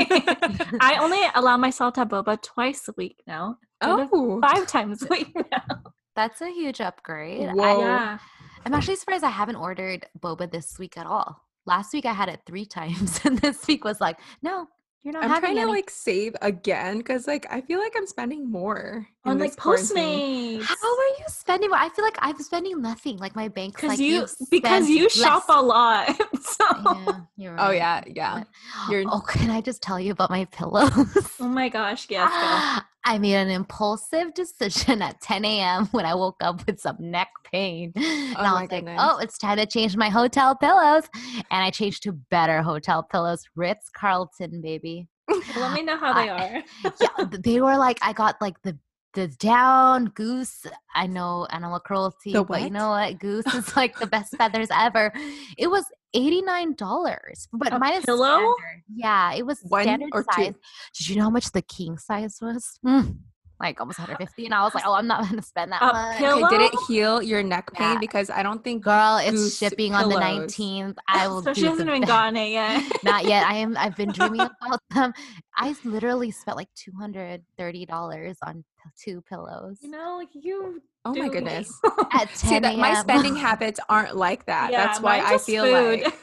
[0.80, 3.56] I only allow myself to have boba twice a week now.
[3.82, 5.80] instead of Oh, Five times a week now.
[6.14, 7.50] That's a huge upgrade.
[7.52, 7.62] Whoa.
[7.64, 8.18] I, Yeah.
[8.64, 11.42] I'm actually surprised I haven't ordered boba this week at all.
[11.66, 14.68] Last week I had it three times, and this week was like, no,
[15.04, 18.50] you're not I'm trying to like save again because like I feel like I'm spending
[18.50, 19.54] more On like.
[19.54, 20.62] Postmates.
[20.64, 21.68] How are you spending?
[21.70, 21.78] more?
[21.78, 23.18] I feel like I'm spending nothing.
[23.18, 26.08] Like my bank's Because like you "You've because you shop a lot.
[26.40, 28.44] so Yeah, you're Oh yeah, yeah.
[28.88, 30.90] You're- Oh, can I just tell you about my pillows?
[31.38, 32.80] Oh my gosh, yes.
[33.06, 35.86] I made an impulsive decision at 10 a.m.
[35.92, 37.92] when I woke up with some neck pain.
[37.96, 39.00] And Oh I was like, oh, goodness.
[39.02, 41.04] oh, it's time to change my hotel pillows.
[41.50, 45.08] And I changed to better hotel pillows, Ritz Carlton, baby.
[45.56, 46.62] Let me know how they are.
[47.00, 48.78] yeah, they were like, I got like the
[49.14, 50.66] the down goose.
[50.94, 53.18] I know animal cruelty, but you know what?
[53.20, 55.12] Goose is like the best feathers ever.
[55.56, 55.84] It was
[56.14, 58.38] eighty nine dollars, but A mine is pillow?
[58.38, 58.82] standard.
[58.94, 60.54] Yeah, it was One standard size.
[60.96, 62.78] Did you know how much the king size was?
[62.86, 63.18] Mm,
[63.64, 66.20] like almost 150 and i was like oh i'm not gonna spend that A much?
[66.20, 67.94] Okay, did it heal your neck pain?
[67.94, 67.98] Yeah.
[67.98, 71.60] Because I don't think girl it's Goose shipping on the 19th i will so do
[71.60, 72.82] she hasn't the even gotten it yet.
[73.04, 75.12] not yet i am i've been dreaming about them
[75.56, 78.62] i literally spent like 230 dollars on
[79.02, 80.82] two pillows You know, like you.
[81.06, 81.72] Oh my goodness.
[82.12, 84.70] at 10 See that my spending habits aren't like that.
[84.72, 86.02] Yeah, That's why I feel food.
[86.04, 86.14] like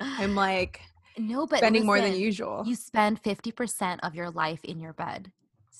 [0.00, 0.80] I'm like
[1.18, 2.62] no but spending more than usual.
[2.66, 5.32] you spend 50% of your life in your bed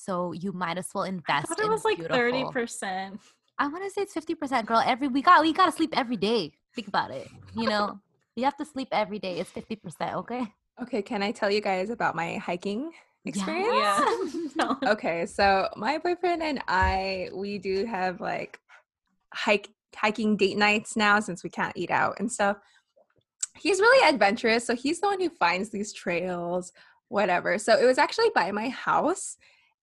[0.07, 1.51] so you might as well invest.
[1.51, 3.21] I thought it in was like thirty percent.
[3.59, 4.83] I want to say it's fifty percent, girl.
[4.85, 6.53] Every we got we gotta sleep every day.
[6.75, 7.29] Think about it.
[7.55, 8.01] You know,
[8.37, 9.41] you have to sleep every day.
[9.41, 10.47] It's fifty percent, okay?
[10.81, 12.93] Okay, can I tell you guys about my hiking
[13.25, 13.69] experience?
[13.75, 14.05] Yeah.
[14.57, 14.79] No.
[14.87, 18.59] Okay, so my boyfriend and I, we do have like
[19.35, 22.57] hike hiking date nights now since we can't eat out and stuff.
[23.59, 26.73] He's really adventurous, so he's the one who finds these trails,
[27.09, 27.59] whatever.
[27.59, 29.37] So it was actually by my house,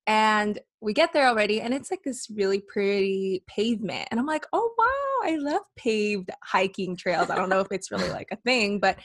[0.08, 4.46] and we get there already, and it's like this really pretty pavement, and I'm like,
[4.54, 7.30] oh wow, I love paved hiking trails.
[7.30, 8.98] I don't know if it's really like a thing, but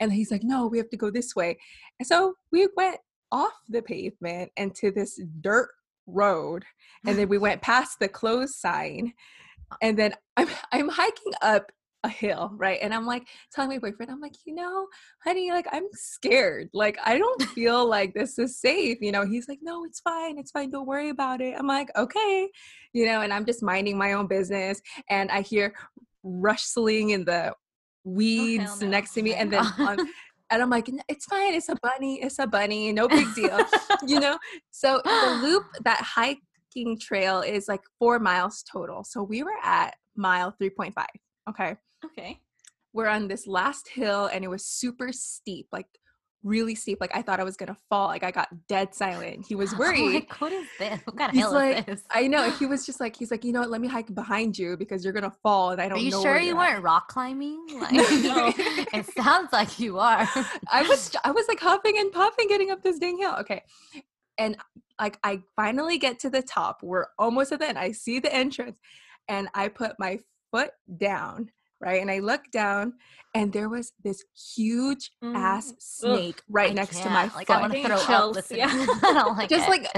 [0.00, 1.58] and he's like, no, we have to go this way,
[1.98, 2.98] and so we went
[3.30, 5.70] off the pavement and to this dirt
[6.06, 6.64] road
[7.06, 9.14] and then we went past the closed sign
[9.80, 11.72] and then I'm I'm hiking up
[12.04, 12.78] a hill, right?
[12.82, 14.86] And I'm like telling my boyfriend, I'm like, you know,
[15.24, 16.68] honey, like I'm scared.
[16.72, 18.98] Like I don't feel like this is safe.
[19.00, 20.38] You know, he's like, no, it's fine.
[20.38, 20.70] It's fine.
[20.70, 21.54] Don't worry about it.
[21.58, 22.48] I'm like, okay.
[22.92, 24.80] You know, and I'm just minding my own business.
[25.08, 25.74] And I hear
[26.22, 27.54] rustling in the
[28.04, 28.88] weeds no.
[28.88, 29.32] next to me.
[29.34, 29.98] Oh And then on,
[30.50, 31.54] and I'm like, it's fine.
[31.54, 32.20] It's a bunny.
[32.22, 32.92] It's a bunny.
[32.92, 33.58] No big deal.
[34.06, 34.38] you know?
[34.70, 39.04] So the loop, that hiking trail is like four miles total.
[39.04, 40.92] So we were at mile 3.5.
[41.48, 41.76] Okay.
[42.04, 42.40] Okay.
[42.92, 45.86] We're on this last hill and it was super steep, like
[46.44, 46.98] really steep.
[47.00, 48.08] Like I thought I was going to fall.
[48.08, 49.46] Like I got dead silent.
[49.48, 50.14] He was worried.
[50.14, 51.00] like, what is this?
[51.04, 52.02] What kind of He's hell like, is this?
[52.10, 52.50] I know.
[52.50, 53.70] He was just like, he's like, you know what?
[53.70, 56.38] Let me hike behind you because you're gonna fall, and I don't Are you sure
[56.38, 57.64] you you're at." weren't rock climbing?
[57.80, 58.52] Like, No.
[58.56, 60.28] it sounds like you are.
[60.70, 63.36] I was, I was like huffing and puffing getting up this dang hill.
[63.40, 63.62] Okay,
[64.36, 64.56] and
[65.00, 66.82] like I finally get to the top.
[66.82, 67.78] We're almost at the end.
[67.78, 68.76] I see the entrance,
[69.28, 70.18] and I put my
[70.50, 71.50] foot down.
[71.82, 72.92] Right, and I look down,
[73.34, 74.22] and there was this
[74.54, 75.72] huge ass Mm.
[75.72, 75.76] Ugh.
[75.80, 77.32] snake right I next to my can't.
[77.32, 77.38] foot.
[77.38, 78.06] Like I want to Getting throw up.
[78.06, 78.68] chills, Listen, yeah.
[79.02, 79.70] I don't like Just it.
[79.70, 79.88] like-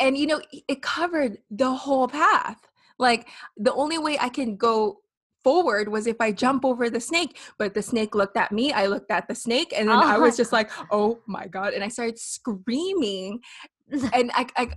[0.00, 2.60] and you know it covered the whole path
[2.98, 4.98] like the only way i can go
[5.44, 8.86] forward was if i jump over the snake but the snake looked at me i
[8.86, 11.84] looked at the snake and then Oh i was just like oh my god and
[11.84, 13.38] i started screaming
[14.12, 14.70] and I, I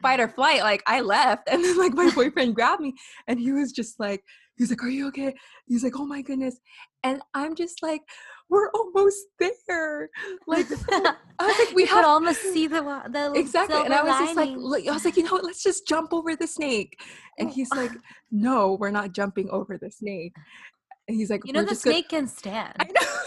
[0.00, 2.94] fight or flight like i left and then like my boyfriend grabbed me
[3.26, 4.22] and he was just like
[4.56, 5.34] he's like are you okay
[5.66, 6.58] he's like oh my goodness
[7.04, 8.02] and i'm just like
[8.48, 10.08] we're almost there
[10.46, 14.18] like i was like we have could almost see the the exactly and i was
[14.18, 14.88] just like lining.
[14.88, 16.98] i was like you know what let's just jump over the snake
[17.38, 17.90] and he's like
[18.30, 20.32] no we're not jumping over the snake
[21.08, 22.74] and he's like you know the just gonna-" snake can stand.
[22.78, 23.06] I know.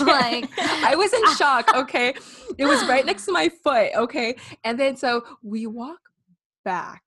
[0.00, 1.72] Like- I was in shock.
[1.72, 2.12] Okay,
[2.56, 3.90] it was right next to my foot.
[3.94, 6.00] Okay, and then so we walk
[6.64, 7.02] back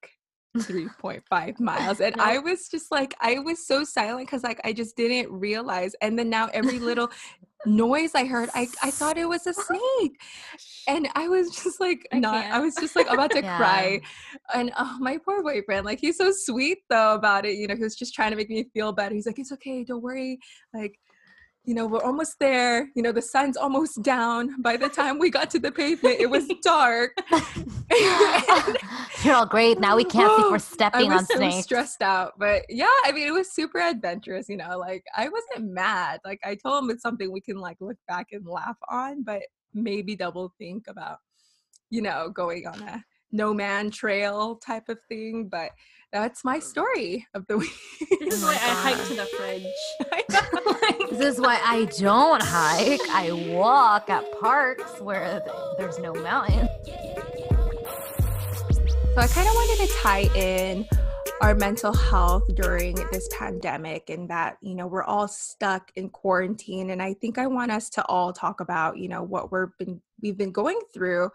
[0.58, 4.96] 3.5 miles, and I was just like, I was so silent because like I just
[4.96, 5.94] didn't realize.
[6.02, 7.10] And then now every little
[7.66, 10.20] noise I heard, I, I thought it was a snake.
[10.88, 13.56] And I was just like, I not, I was just like about to Yeah.
[13.56, 14.00] cry.
[14.52, 17.56] And oh, my poor boyfriend, like, he's so sweet though about it.
[17.56, 19.14] You know, he was just trying to make me feel better.
[19.14, 20.38] He's like, it's okay, don't worry.
[20.74, 20.98] Like,
[21.64, 22.88] you know, we're almost there.
[22.96, 24.60] You know, the sun's almost down.
[24.62, 27.16] By the time we got to the pavement, it was dark.
[29.24, 29.78] You're all great.
[29.78, 31.64] Now we can't see we're I stepping was on so snakes.
[31.64, 34.48] stressed out, but yeah, I mean, it was super adventurous.
[34.48, 36.20] You know, like I wasn't mad.
[36.24, 39.42] Like I told him it's something we can like look back and laugh on, but
[39.72, 41.18] maybe double think about,
[41.90, 45.48] you know, going on a no man trail type of thing.
[45.48, 45.70] But
[46.12, 47.70] that's my story of the week.
[48.20, 49.66] This is why I hike to the fridge.
[51.18, 53.00] This is why I don't hike.
[53.10, 55.42] I walk at parks where
[55.76, 56.68] there's no mountain.
[59.14, 60.88] So I kind of wanted to tie in
[61.42, 66.90] our mental health during this pandemic and that, you know, we're all stuck in quarantine.
[66.90, 70.00] And I think I want us to all talk about, you know, what we're been
[70.22, 71.30] we've been going through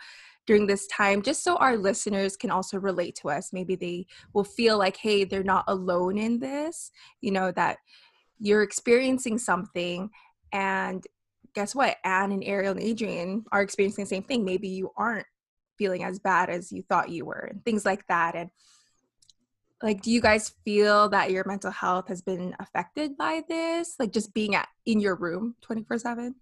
[0.48, 3.54] during this time, just so our listeners can also relate to us.
[3.54, 7.78] Maybe they will feel like, hey, they're not alone in this, you know, that
[8.40, 10.10] you're experiencing something
[10.52, 11.06] and
[11.54, 11.98] guess what?
[12.04, 14.46] Anne and Ariel and Adrian are experiencing the same thing.
[14.46, 15.26] Maybe you aren't
[15.78, 18.50] feeling as bad as you thought you were and things like that and
[19.84, 24.12] like do you guys feel that your mental health has been affected by this like
[24.12, 26.36] just being at in your room 24 7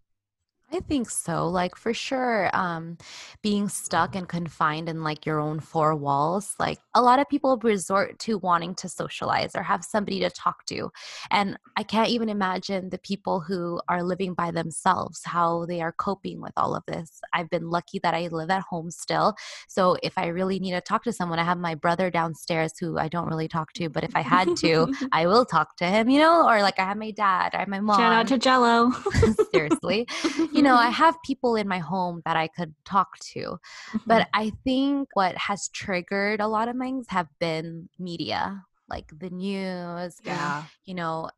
[0.76, 1.48] I think so.
[1.48, 2.98] Like for sure, um,
[3.42, 6.54] being stuck and confined in like your own four walls.
[6.60, 10.66] Like a lot of people resort to wanting to socialize or have somebody to talk
[10.66, 10.90] to,
[11.32, 15.94] and I can't even imagine the people who are living by themselves how they are
[15.94, 17.22] coping with all of this.
[17.32, 19.36] I've been lucky that I live at home still,
[19.70, 22.98] so if I really need to talk to someone, I have my brother downstairs who
[22.98, 26.10] I don't really talk to, but if I had to, I will talk to him.
[26.10, 27.98] You know, or like I have my dad, I have my mom.
[27.98, 28.92] Shout out to Jello.
[29.54, 30.08] seriously
[30.52, 30.93] you know i mm-hmm.
[30.93, 33.97] have people in my home that i could talk to mm-hmm.
[34.06, 39.30] but i think what has triggered a lot of things have been media like the
[39.30, 40.63] news Yeah.
[40.86, 41.30] you know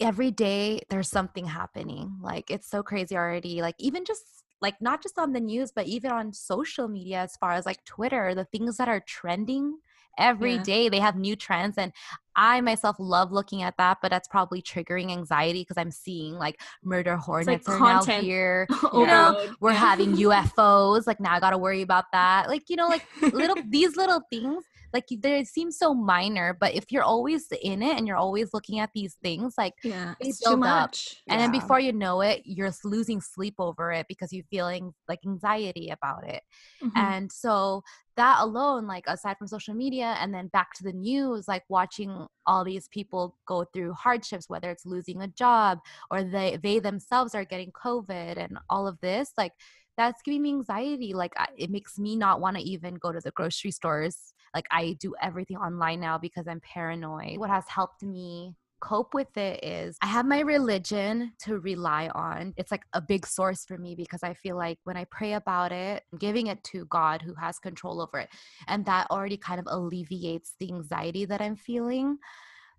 [0.00, 4.24] every day there's something happening like it's so crazy already like even just
[4.60, 7.84] like not just on the news but even on social media as far as like
[7.84, 9.76] twitter the things that are trending
[10.18, 10.90] every day Yeah.
[10.90, 11.92] they have new trends and
[12.36, 16.60] i myself love looking at that but that's probably triggering anxiety because i'm seeing like
[16.82, 21.82] murder hornets are now here you know, we're having ufos like now i gotta worry
[21.82, 26.56] about that like you know like little these little things like they seem so minor
[26.58, 30.14] but if you're always in it and you're always looking at these things like yeah,
[30.20, 31.22] it's too much.
[31.28, 35.20] and then before you know it you're losing sleep over it because you're feeling like
[35.26, 36.42] anxiety about it
[36.82, 36.92] Mhm.
[36.96, 37.82] and so
[38.16, 42.26] that alone like aside from social media and then back to the news like watching
[42.46, 45.78] all these people go through hardships whether it's losing a job
[46.10, 49.52] or they they themselves are getting covid and all of this like
[49.96, 53.30] that's giving me anxiety like it makes me not want to even go to the
[53.32, 58.54] grocery stores like i do everything online now because i'm paranoid what has helped me
[58.82, 62.52] cope with it is I have my religion to rely on.
[62.56, 65.72] It's like a big source for me because I feel like when I pray about
[65.72, 68.28] it, I'm giving it to God who has control over it.
[68.66, 72.18] And that already kind of alleviates the anxiety that I'm feeling.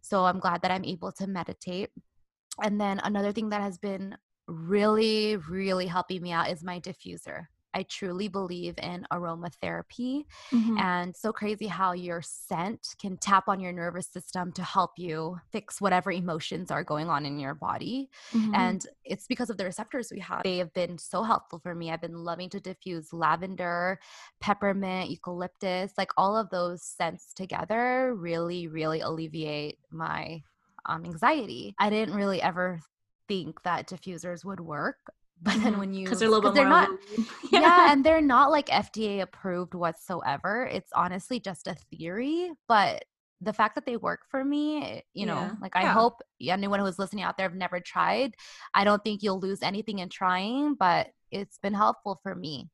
[0.02, 1.90] So I'm glad that I'm able to meditate.
[2.62, 4.16] And then another thing that has been
[4.48, 7.46] really, really helping me out is my diffuser.
[7.74, 10.26] I truly believe in aromatherapy.
[10.52, 10.80] Mhm.
[10.80, 15.38] And so crazy how your scent can tap on your nervous system to help you
[15.52, 18.10] fix whatever emotions are going on in your body.
[18.32, 18.56] Mhm.
[18.56, 20.44] And it's because of the receptors we have.
[20.44, 21.92] They have been so helpful for me.
[21.92, 24.00] I've been loving to diffuse lavender,
[24.40, 30.42] peppermint, eucalyptus, like all of those scents together really, really alleviate my
[30.86, 31.76] um, anxiety.
[31.80, 32.80] I didn't really ever
[33.28, 34.98] think that diffusers would work.
[35.44, 37.26] But then when you, because they're a little bit they're more not, illuminating.
[37.52, 37.92] yeah.
[37.92, 40.66] and they're not like FDA approved whatsoever.
[40.72, 43.04] It's honestly just a theory, but
[43.42, 45.52] the fact that they work for me, you know, Yeah.
[45.62, 45.94] like I Yeah.
[45.94, 48.36] hope anyone who's listening out there have never tried.
[48.74, 52.70] I don't think you'll lose anything in trying, but it's been helpful for me.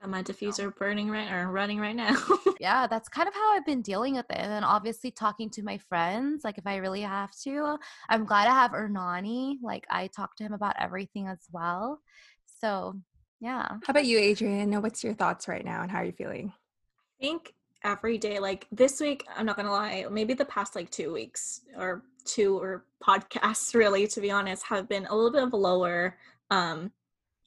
[0.00, 2.16] Got my diffuser burning right or running right now.
[2.60, 4.36] Yeah, that's kind of how I've been dealing with it.
[4.36, 7.78] And then obviously talking to my friends, like if I really have to.
[8.10, 9.56] I'm glad I have Ernani.
[9.62, 12.00] Like I talk to him about everything as well.
[12.60, 13.00] So
[13.40, 13.66] yeah.
[13.66, 16.52] how about you adrian what's your thoughts right now and how are you feeling
[17.20, 20.90] I think every day, like this week, I'm not gonna lie, maybe the past like
[20.90, 25.42] two weeks or two or podcasts really, to be honest, have been a little bit
[25.42, 26.16] of a lower
[26.50, 26.90] um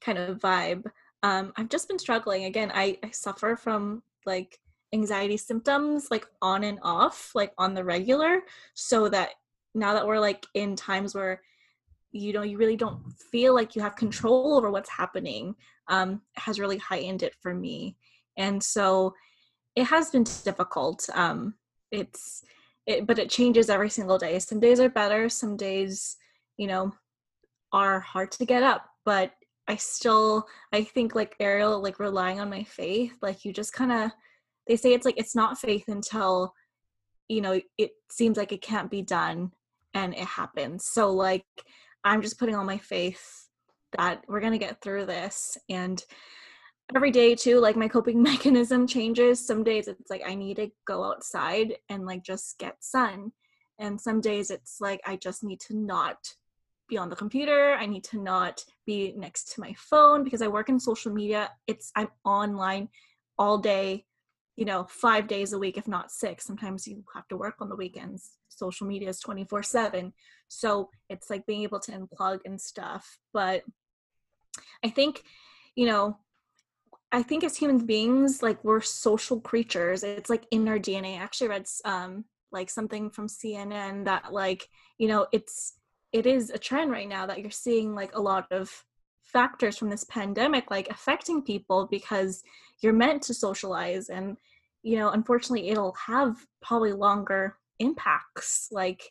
[0.01, 0.86] kind of vibe.
[1.24, 2.46] Um, I've just been struggling.
[2.46, 4.60] Again, I, I suffer from like
[4.94, 8.42] anxiety symptoms like on and off, like on the regular,
[8.74, 9.32] so that
[9.74, 11.42] now that we're like in times where
[12.12, 13.02] you know you really don't
[13.32, 15.56] feel like you have control over what's happening
[15.90, 17.98] um, has really heightened it for me
[18.38, 19.14] and so
[19.76, 21.56] it has been difficult um,
[21.92, 22.44] it's
[22.86, 26.18] it, but it changes every single day some days are better some days
[26.58, 26.94] you know
[27.72, 29.34] are hard to get up but
[29.68, 33.91] i still i think like ariel like relying on my faith like you just kind
[33.91, 34.11] of
[34.68, 36.53] they say it's like it's not faith until
[37.28, 39.51] you know it seems like it can't be done
[39.93, 40.86] and it happens.
[40.86, 41.45] So like
[42.03, 43.47] i'm just putting all my faith
[43.97, 46.03] that we're going to get through this and
[46.95, 49.45] every day too like my coping mechanism changes.
[49.45, 53.32] Some days it's like i need to go outside and like just get sun
[53.80, 56.18] and some days it's like i just need to not
[56.88, 57.74] be on the computer.
[57.74, 61.52] I need to not be next to my phone because i work in social media.
[61.68, 62.90] It's i'm online
[63.38, 64.06] all day
[64.56, 66.46] you know five days a week if not six.
[66.46, 68.32] Sometimes you have to work on the weekends.
[68.50, 70.14] Social media is 24 7
[70.48, 73.18] so it's like being able to unplug and stuff.
[73.34, 73.64] But
[74.84, 75.24] i think
[75.76, 76.18] you know
[77.14, 80.04] I think as human beings, like we're social creatures.
[80.04, 81.14] It's like in our DNA.
[81.14, 84.68] I actually read um like something from CNN that like,
[84.98, 85.74] you know, it's
[86.14, 88.86] it is a trend right now that you're seeing like a lot of
[89.24, 92.43] factors from this pandemic like affecting people because
[92.82, 94.38] you're meant to socialize and
[94.84, 99.01] you know, unfortunately it'll have probably longer impacts like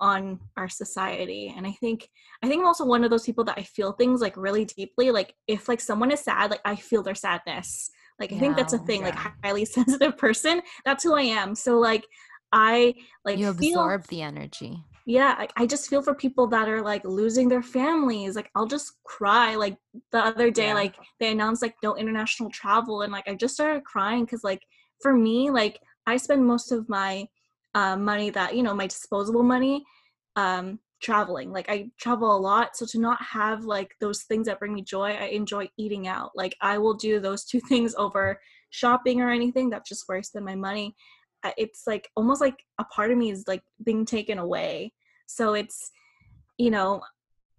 [0.00, 1.52] on our society.
[1.56, 2.08] And i think
[2.42, 5.10] i think i'm also one of those people that i feel things like really deeply
[5.10, 7.90] like if like someone is sad like i feel their sadness.
[8.20, 9.08] Like i think that's a thing yeah.
[9.08, 11.54] like highly sensitive person that's who i am.
[11.54, 12.06] So like
[12.52, 12.94] i
[13.24, 16.82] like you absorb feel, the energy yeah I, I just feel for people that are
[16.82, 19.76] like losing their families like i'll just cry like
[20.12, 20.74] the other day yeah.
[20.74, 24.62] like they announced like no international travel and like i just started crying because like
[25.02, 27.26] for me like i spend most of my
[27.74, 29.84] uh, money that you know my disposable money
[30.36, 34.58] um traveling like i travel a lot so to not have like those things that
[34.58, 38.40] bring me joy i enjoy eating out like i will do those two things over
[38.70, 40.94] shopping or anything that's just where i spend my money
[41.56, 44.92] it's like almost like a part of me is like being taken away.
[45.26, 45.90] So it's
[46.58, 47.02] you know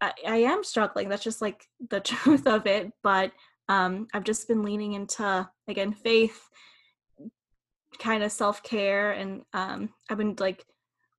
[0.01, 3.31] I, I am struggling that's just like the truth of it but
[3.69, 6.47] um i've just been leaning into again faith
[7.99, 10.65] kind of self-care and um i've been like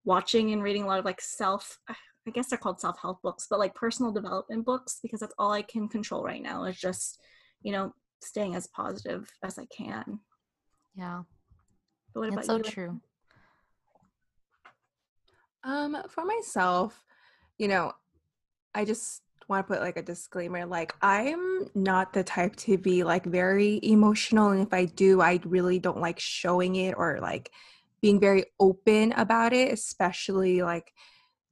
[0.05, 3.59] watching and reading a lot of like self i guess they're called self-help books but
[3.59, 7.19] like personal development books because that's all i can control right now is just
[7.63, 7.93] you know
[8.23, 10.19] staying as positive as i can.
[10.95, 11.23] Yeah
[12.17, 12.63] but what about so you?
[12.63, 13.01] true
[15.65, 17.05] um for myself
[17.59, 17.93] you know
[18.75, 23.05] i just want to put like a disclaimer like i'm not the type to be
[23.05, 27.53] like very emotional and if i do i really don't like showing it or like
[28.01, 30.93] being very open about it especially like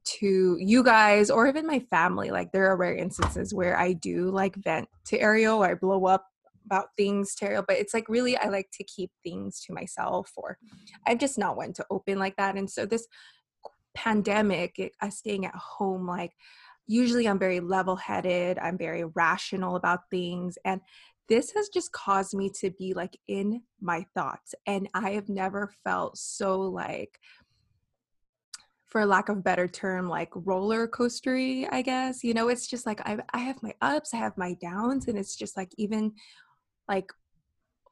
[0.04, 4.30] to you guys or even my family like there are rare instances where i do
[4.30, 6.26] like vent to ariel or i blow up
[6.64, 10.58] about things ariel but it's like really i like to keep things to myself or
[10.64, 10.96] mm-hmm.
[11.06, 13.06] i'm just not one to open like that and so this
[13.94, 16.32] pandemic it, us staying at home like
[16.86, 20.58] usually I'm very level headed, I'm very rational about things.
[20.64, 20.80] And
[21.28, 24.54] this has just caused me to be like in my thoughts.
[24.66, 27.18] And I have never felt so like,
[28.86, 32.22] for lack of better term, like roller coastery, I guess.
[32.22, 35.18] You know, it's just like I, I have my ups, I have my downs, and
[35.18, 36.12] it's just like even
[36.89, 37.11] like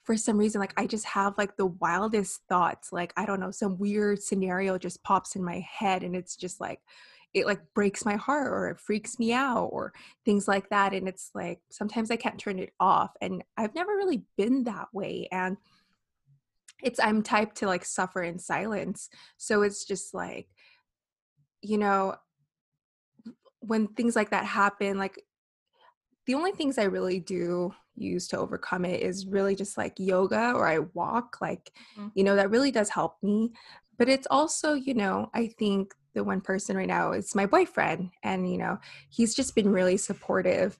[0.04, 3.50] for some reason like i just have like the wildest thoughts like i don't know
[3.50, 6.80] some weird scenario just pops in my head and it's just like
[7.34, 9.92] it like breaks my heart or it freaks me out or
[10.24, 13.92] things like that and it's like sometimes i can't turn it off and i've never
[13.96, 15.56] really been that way and
[16.82, 20.48] it's i'm typed to like suffer in silence so it's just like
[21.62, 22.14] you know
[23.60, 25.22] when things like that happen like
[26.26, 30.52] the only things i really do use to overcome it is really just like yoga
[30.54, 32.08] or i walk like mm-hmm.
[32.14, 33.52] you know that really does help me
[33.98, 38.10] but it's also you know i think the one person right now is my boyfriend
[38.22, 38.78] and you know
[39.10, 40.78] he's just been really supportive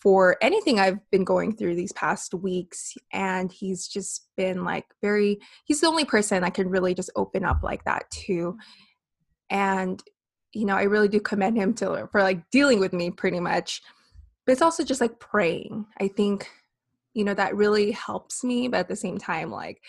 [0.00, 2.94] for anything I've been going through these past weeks.
[3.12, 7.44] And he's just been like very, he's the only person I can really just open
[7.44, 8.56] up like that to.
[9.50, 10.02] And,
[10.52, 13.82] you know, I really do commend him to for like dealing with me pretty much.
[14.44, 15.86] But it's also just like praying.
[15.98, 16.50] I think,
[17.14, 18.68] you know, that really helps me.
[18.68, 19.82] But at the same time, like,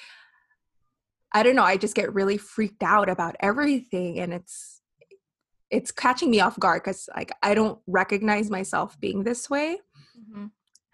[1.34, 4.82] I don't know, I just get really freaked out about everything and it's
[5.72, 9.80] it's catching me off guard cuz like I don't recognize myself being this way.
[10.20, 10.46] Mm-hmm.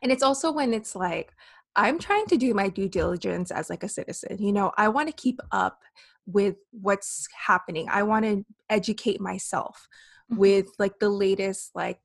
[0.01, 1.34] And it's also when it's like
[1.76, 4.38] I'm trying to do my due diligence as like a citizen.
[4.39, 5.82] You know, I want to keep up
[6.26, 7.88] with what's happening.
[7.89, 9.88] I want to educate myself
[10.32, 10.38] Mhm.
[10.38, 11.99] with like the latest like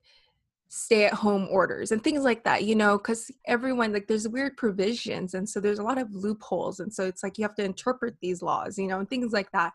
[0.77, 4.57] stay at home orders and things like that, you know, because everyone like there's weird
[4.57, 7.63] provisions and so there's a lot of loopholes and so it's like you have to
[7.63, 9.71] interpret these laws, you know, and things like that.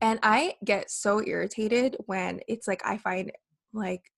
[0.00, 3.30] And I get so irritated when it's like I find
[3.74, 4.10] like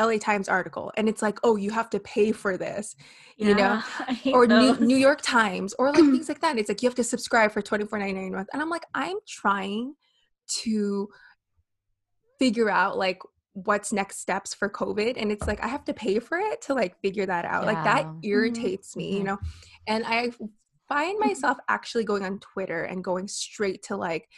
[0.00, 2.96] LA Times article and it's like, oh, you have to pay for this,
[3.36, 3.82] you know, Yeah,
[4.32, 4.74] or New.
[4.76, 6.56] New York Times or like things like that.
[6.56, 8.70] It's like you have to subscribe for twenty four ninety nine a month, and I'm
[8.70, 9.96] like, I'm trying
[10.62, 11.10] to
[12.38, 13.18] figure out like
[13.54, 16.74] what's next steps for COVID, and it's like I have to pay for it to
[16.74, 17.64] like figure that out.
[17.64, 18.30] Like that Yeah.
[18.30, 19.26] irritates me, you Mhm.
[19.26, 19.38] know,
[19.86, 20.32] and I
[20.88, 24.28] find myself actually going on Twitter and going straight to like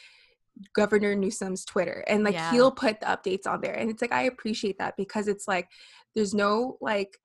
[0.74, 2.50] Governor Newsom's Twitter and like Yeah.
[2.52, 3.74] he'll put the updates on there.
[3.74, 5.68] And it's like I appreciate that because it's like
[6.14, 7.18] there's no like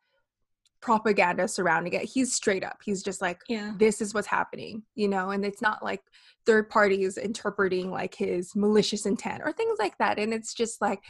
[0.81, 2.03] propaganda surrounding it.
[2.03, 2.79] He's straight up.
[2.83, 3.73] He's just like Yeah.
[3.77, 6.01] this is what's happening, you know, and it's not like
[6.45, 10.17] third parties interpreting like his malicious intent or things like that.
[10.17, 11.03] And it's just like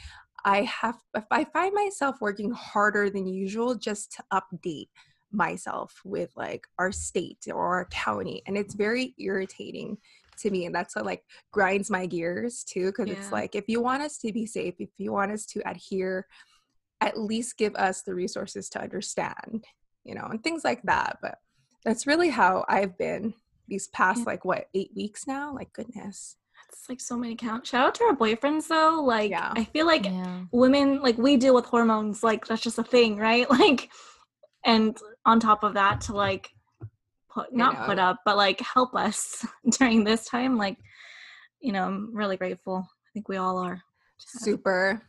[0.46, 4.90] I have if I find myself working harder than usual just to update
[5.32, 9.98] myself with like our state or our county and it's very irritating
[10.38, 13.14] to me and that's what like grinds my gears too because Yeah.
[13.14, 16.28] it's like if you want us to be safe if you want us to adhere
[17.00, 19.64] at least give us the resources to understand
[20.04, 21.38] you know and things like that but
[21.86, 23.34] that's really how i've been
[23.70, 24.26] these past Yeah.
[24.34, 26.36] like what eight weeks now like goodness
[26.72, 27.68] It's like so many count.
[27.68, 29.02] Shout out to our boyfriends though.
[29.04, 29.52] Like Yeah.
[29.56, 30.42] I feel like yeah.
[30.52, 33.90] women like we deal with hormones like that's just a thing right like
[34.66, 36.50] and on top of that to like
[37.30, 39.46] put not put up but like help us
[39.80, 40.78] during this time like
[41.62, 43.82] you know i'm really grateful i think we all are
[44.18, 45.02] super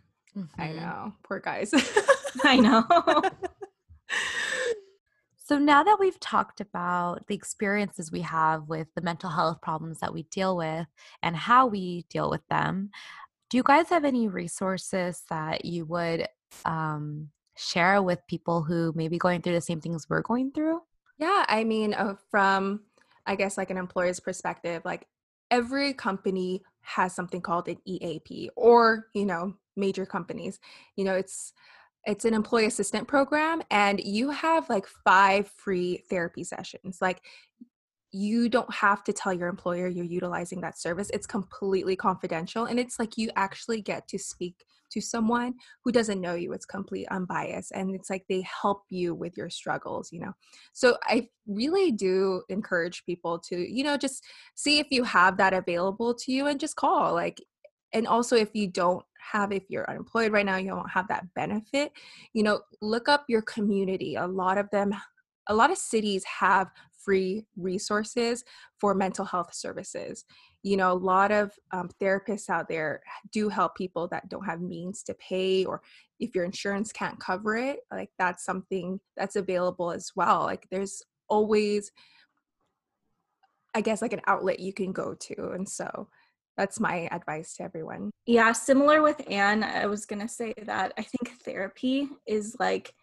[0.59, 0.77] i Mhm.
[0.77, 1.73] know poor guys
[2.45, 2.85] i know
[5.45, 9.99] So now that we've talked about the experiences we have with the mental health problems
[9.99, 10.87] that we deal with
[11.23, 12.91] and how we deal with them,
[13.51, 16.29] do you guys have any resources that you would
[16.65, 20.81] um, share with people who may be going through the same things we're going through?
[21.19, 22.81] Yeah, I mean, uh, from
[23.27, 25.07] I guess like an employer's perspective, like
[25.51, 30.59] every company has something called an EAP, or you know, major companies,
[30.97, 31.53] you know, it's
[32.05, 36.99] it's an employee assistant program, and you have like five free therapy sessions.
[37.01, 37.23] Like
[38.15, 41.11] you don't have to tell your employer you're utilizing that service.
[41.15, 46.21] It's completely confidential, and it's like you actually get to speak to someone who doesn't
[46.21, 46.53] know you.
[46.53, 50.13] It's complete unbiased, and it's like they help you with your struggles.
[50.13, 50.33] You know
[50.73, 54.25] so i really do encourage people to you know just
[54.55, 57.41] see if you have that available to you and just call like
[57.93, 61.27] and also if you don't have if you're unemployed right now you don't have that
[61.35, 61.93] benefit.
[62.33, 64.17] You know look up your community.
[64.17, 64.95] A lot of them
[65.49, 66.71] a lot of cities have
[67.05, 68.45] free resources
[68.79, 70.25] for mental health services.
[70.63, 73.01] You know a lot of um, therapists out there
[73.33, 75.83] do help people that don't have means to pay or
[76.21, 80.43] if your insurance can't cover it like that's something that's available as well.
[80.43, 81.03] Like there's
[81.33, 81.91] always
[83.75, 86.09] i guess like an outlet you can go to and so
[86.57, 88.11] that's my advice to everyone.
[88.27, 92.95] Yeah similar with anne i was gonna say that i think therapy is like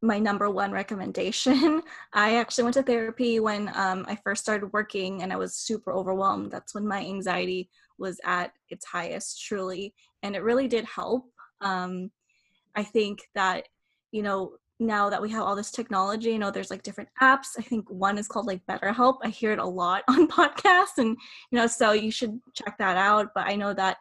[0.00, 1.82] my number one recommendation.
[2.12, 5.92] I actually went to therapy when um, i first started working and i was super
[5.92, 6.50] overwhelmed.
[6.52, 11.24] That's when my anxiety was at its highest truly and it really did help.
[11.60, 12.10] Um,
[12.76, 13.66] i think that
[14.12, 17.48] you know now that we have all this technology you know there's like different apps.
[17.58, 19.18] I think one is called like betterhelp.
[19.22, 21.16] I hear it a lot on podcasts and
[21.50, 23.28] you know so you should check that out.
[23.34, 23.98] But i know that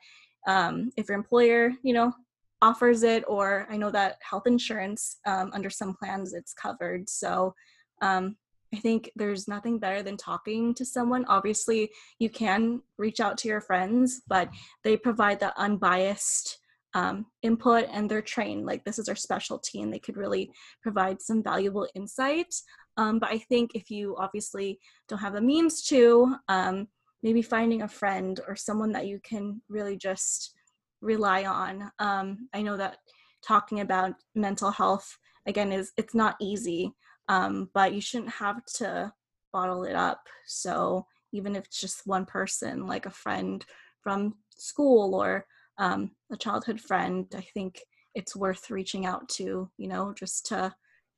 [0.47, 2.13] um, if your employer you know
[2.61, 7.09] offers it or i know that health insurance um, under some plans it's covered.
[7.09, 7.53] So
[8.01, 8.35] um,
[8.73, 11.25] i think there's nothing better than talking to someone.
[11.25, 14.49] Obviously you can reach out to your friends but
[14.83, 16.59] they provide the unbiased
[16.93, 21.21] um, input and they're trained like this is our specialty and they could really provide
[21.21, 22.53] some valuable insight
[22.97, 26.87] um, but i think if you obviously don't have the means to um,
[27.23, 30.55] maybe finding a friend or someone that you can really just
[31.01, 32.97] rely on um, i know that
[33.43, 36.93] talking about mental health again is it's not easy
[37.29, 39.11] um, but you shouldn't have to
[39.51, 40.21] bottle it up.
[40.45, 43.65] So even if it's just one person like a friend
[44.01, 45.45] from school or
[45.77, 47.81] um, a childhood friend i think
[48.15, 50.73] it's worth reaching out to you know just to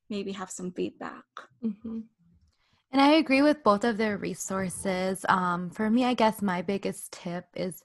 [0.09, 1.25] maybe have some feedback
[1.63, 1.99] mm-hmm.
[2.91, 5.23] And I agree with both of their resources.
[5.29, 7.83] Um, for me, I guess my biggest tip is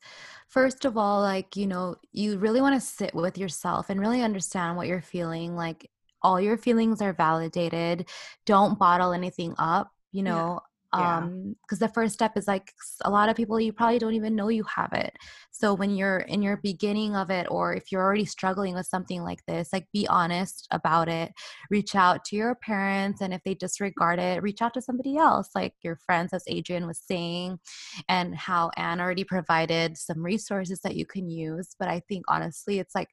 [0.49, 4.23] first of all, like, you know, you really want to sit with yourself and really
[4.23, 5.57] understand what you're feeling.
[5.57, 5.91] Like,
[6.23, 8.09] all your feelings are validated.
[8.47, 9.91] Don't bottle anything up.
[10.11, 10.61] You know,
[10.95, 11.19] Yeah.
[11.19, 12.73] um because the first step is like
[13.05, 15.17] a lot of people you probably don't even know you have it.
[15.51, 19.23] So when you're in your beginning of it or if you're already struggling with something
[19.23, 21.33] like this like be honest about it.
[21.71, 25.51] Reach out to your parents and if they disregard it reach out to somebody else
[25.55, 27.59] like your friends as adrian was saying
[28.09, 31.75] and how anne already provided some resources that you can use.
[31.79, 33.09] But i think honestly it's like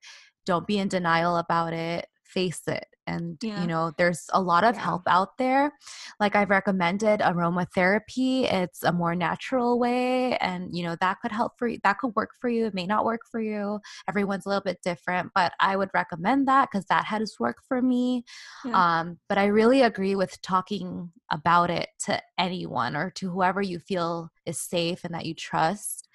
[0.46, 3.62] don't be in denial about it face it and Yeah.
[3.62, 4.82] you know there's a lot of Yeah.
[4.82, 5.72] help out there
[6.20, 11.54] like i've recommended aromatherapy it's a more natural way and you know that could help
[11.58, 14.50] for you that could work for you it may not work for you everyone's a
[14.50, 18.24] little bit different but i would recommend that because that has worked for me
[18.66, 19.00] Yeah.
[19.00, 23.80] um, but i really agree with talking about it to anyone or to whoever you
[23.80, 26.08] feel is safe and that you trust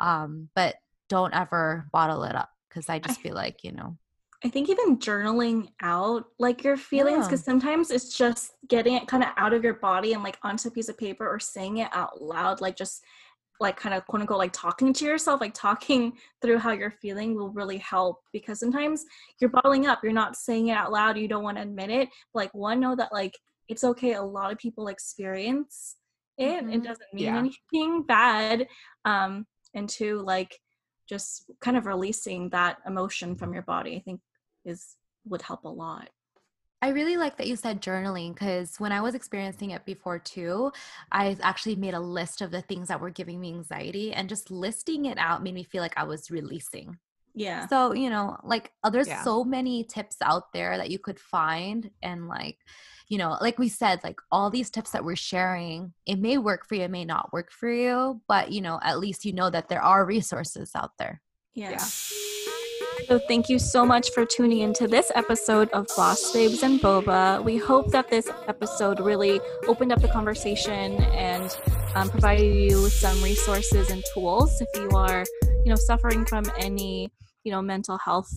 [0.00, 0.76] um, but
[1.08, 3.96] don't ever bottle it up because i just I- feel like you know
[4.44, 7.28] I think even journaling out like your feelings, Yeah.
[7.28, 10.68] because sometimes it's just getting it kind of out of your body and like onto
[10.68, 13.02] a piece of paper or saying it out loud, like just
[13.60, 17.34] like kind of quote unquote like talking to yourself, like talking through how you're feeling
[17.34, 19.04] will really help because sometimes
[19.40, 22.08] you're bottling up, you're not saying it out loud, you don't want to admit it.
[22.34, 23.38] But, like one, know that like
[23.68, 24.12] it's okay.
[24.12, 25.96] A lot of people experience
[26.36, 26.64] it.
[26.64, 26.84] It Mhm.
[26.84, 27.38] doesn't mean Yeah.
[27.38, 28.68] anything bad.
[29.06, 30.60] Um, and two, like
[31.08, 33.96] just kind of releasing that emotion from your body.
[33.96, 34.20] I think
[34.64, 34.96] is
[35.26, 36.10] would help a lot.
[36.82, 40.70] I really like that you said journaling because when I was experiencing it before too,
[41.10, 44.50] I actually made a list of the things that were giving me anxiety, and just
[44.50, 46.98] listing it out made me feel like I was releasing.
[47.34, 47.66] Yeah.
[47.68, 49.24] So, you know, like uh, there's Yeah.
[49.24, 52.58] so many tips out there that you could find and like,
[53.08, 56.66] you know, like we said, like all these tips that we're sharing, it may work
[56.68, 59.50] for you, it may not work for you, but you know, at least you know
[59.50, 61.22] that there are resources out there.
[61.54, 61.70] Yeah.
[61.70, 61.86] Yeah.
[63.02, 67.42] So thank you so much for tuning into this episode of Boss Babes and Boba.
[67.44, 71.54] We hope that this episode really opened up the conversation and
[71.94, 76.44] um, provided you with some resources and tools if you are, you know, suffering from
[76.58, 77.10] any,
[77.44, 78.30] you know, mental health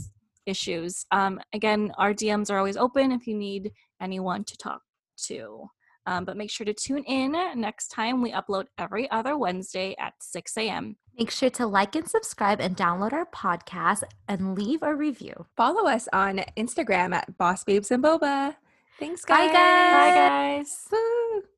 [0.46, 1.06] issues.
[1.12, 4.82] Um, again, our DMs are always open if you need anyone to talk
[5.28, 5.70] to.
[6.08, 8.22] Um, but make sure to tune in next time.
[8.22, 10.96] We upload every other Wednesday at 6 a.m.
[11.20, 15.46] Make sure to like and subscribe and download our podcast and leave a review.
[15.58, 18.56] Follow us on Instagram at Boss Babes and Boba.
[19.00, 19.54] Thanks, Bye, guys.
[19.54, 19.94] guys.
[19.94, 20.88] Bye, guys.
[20.92, 21.57] Woo.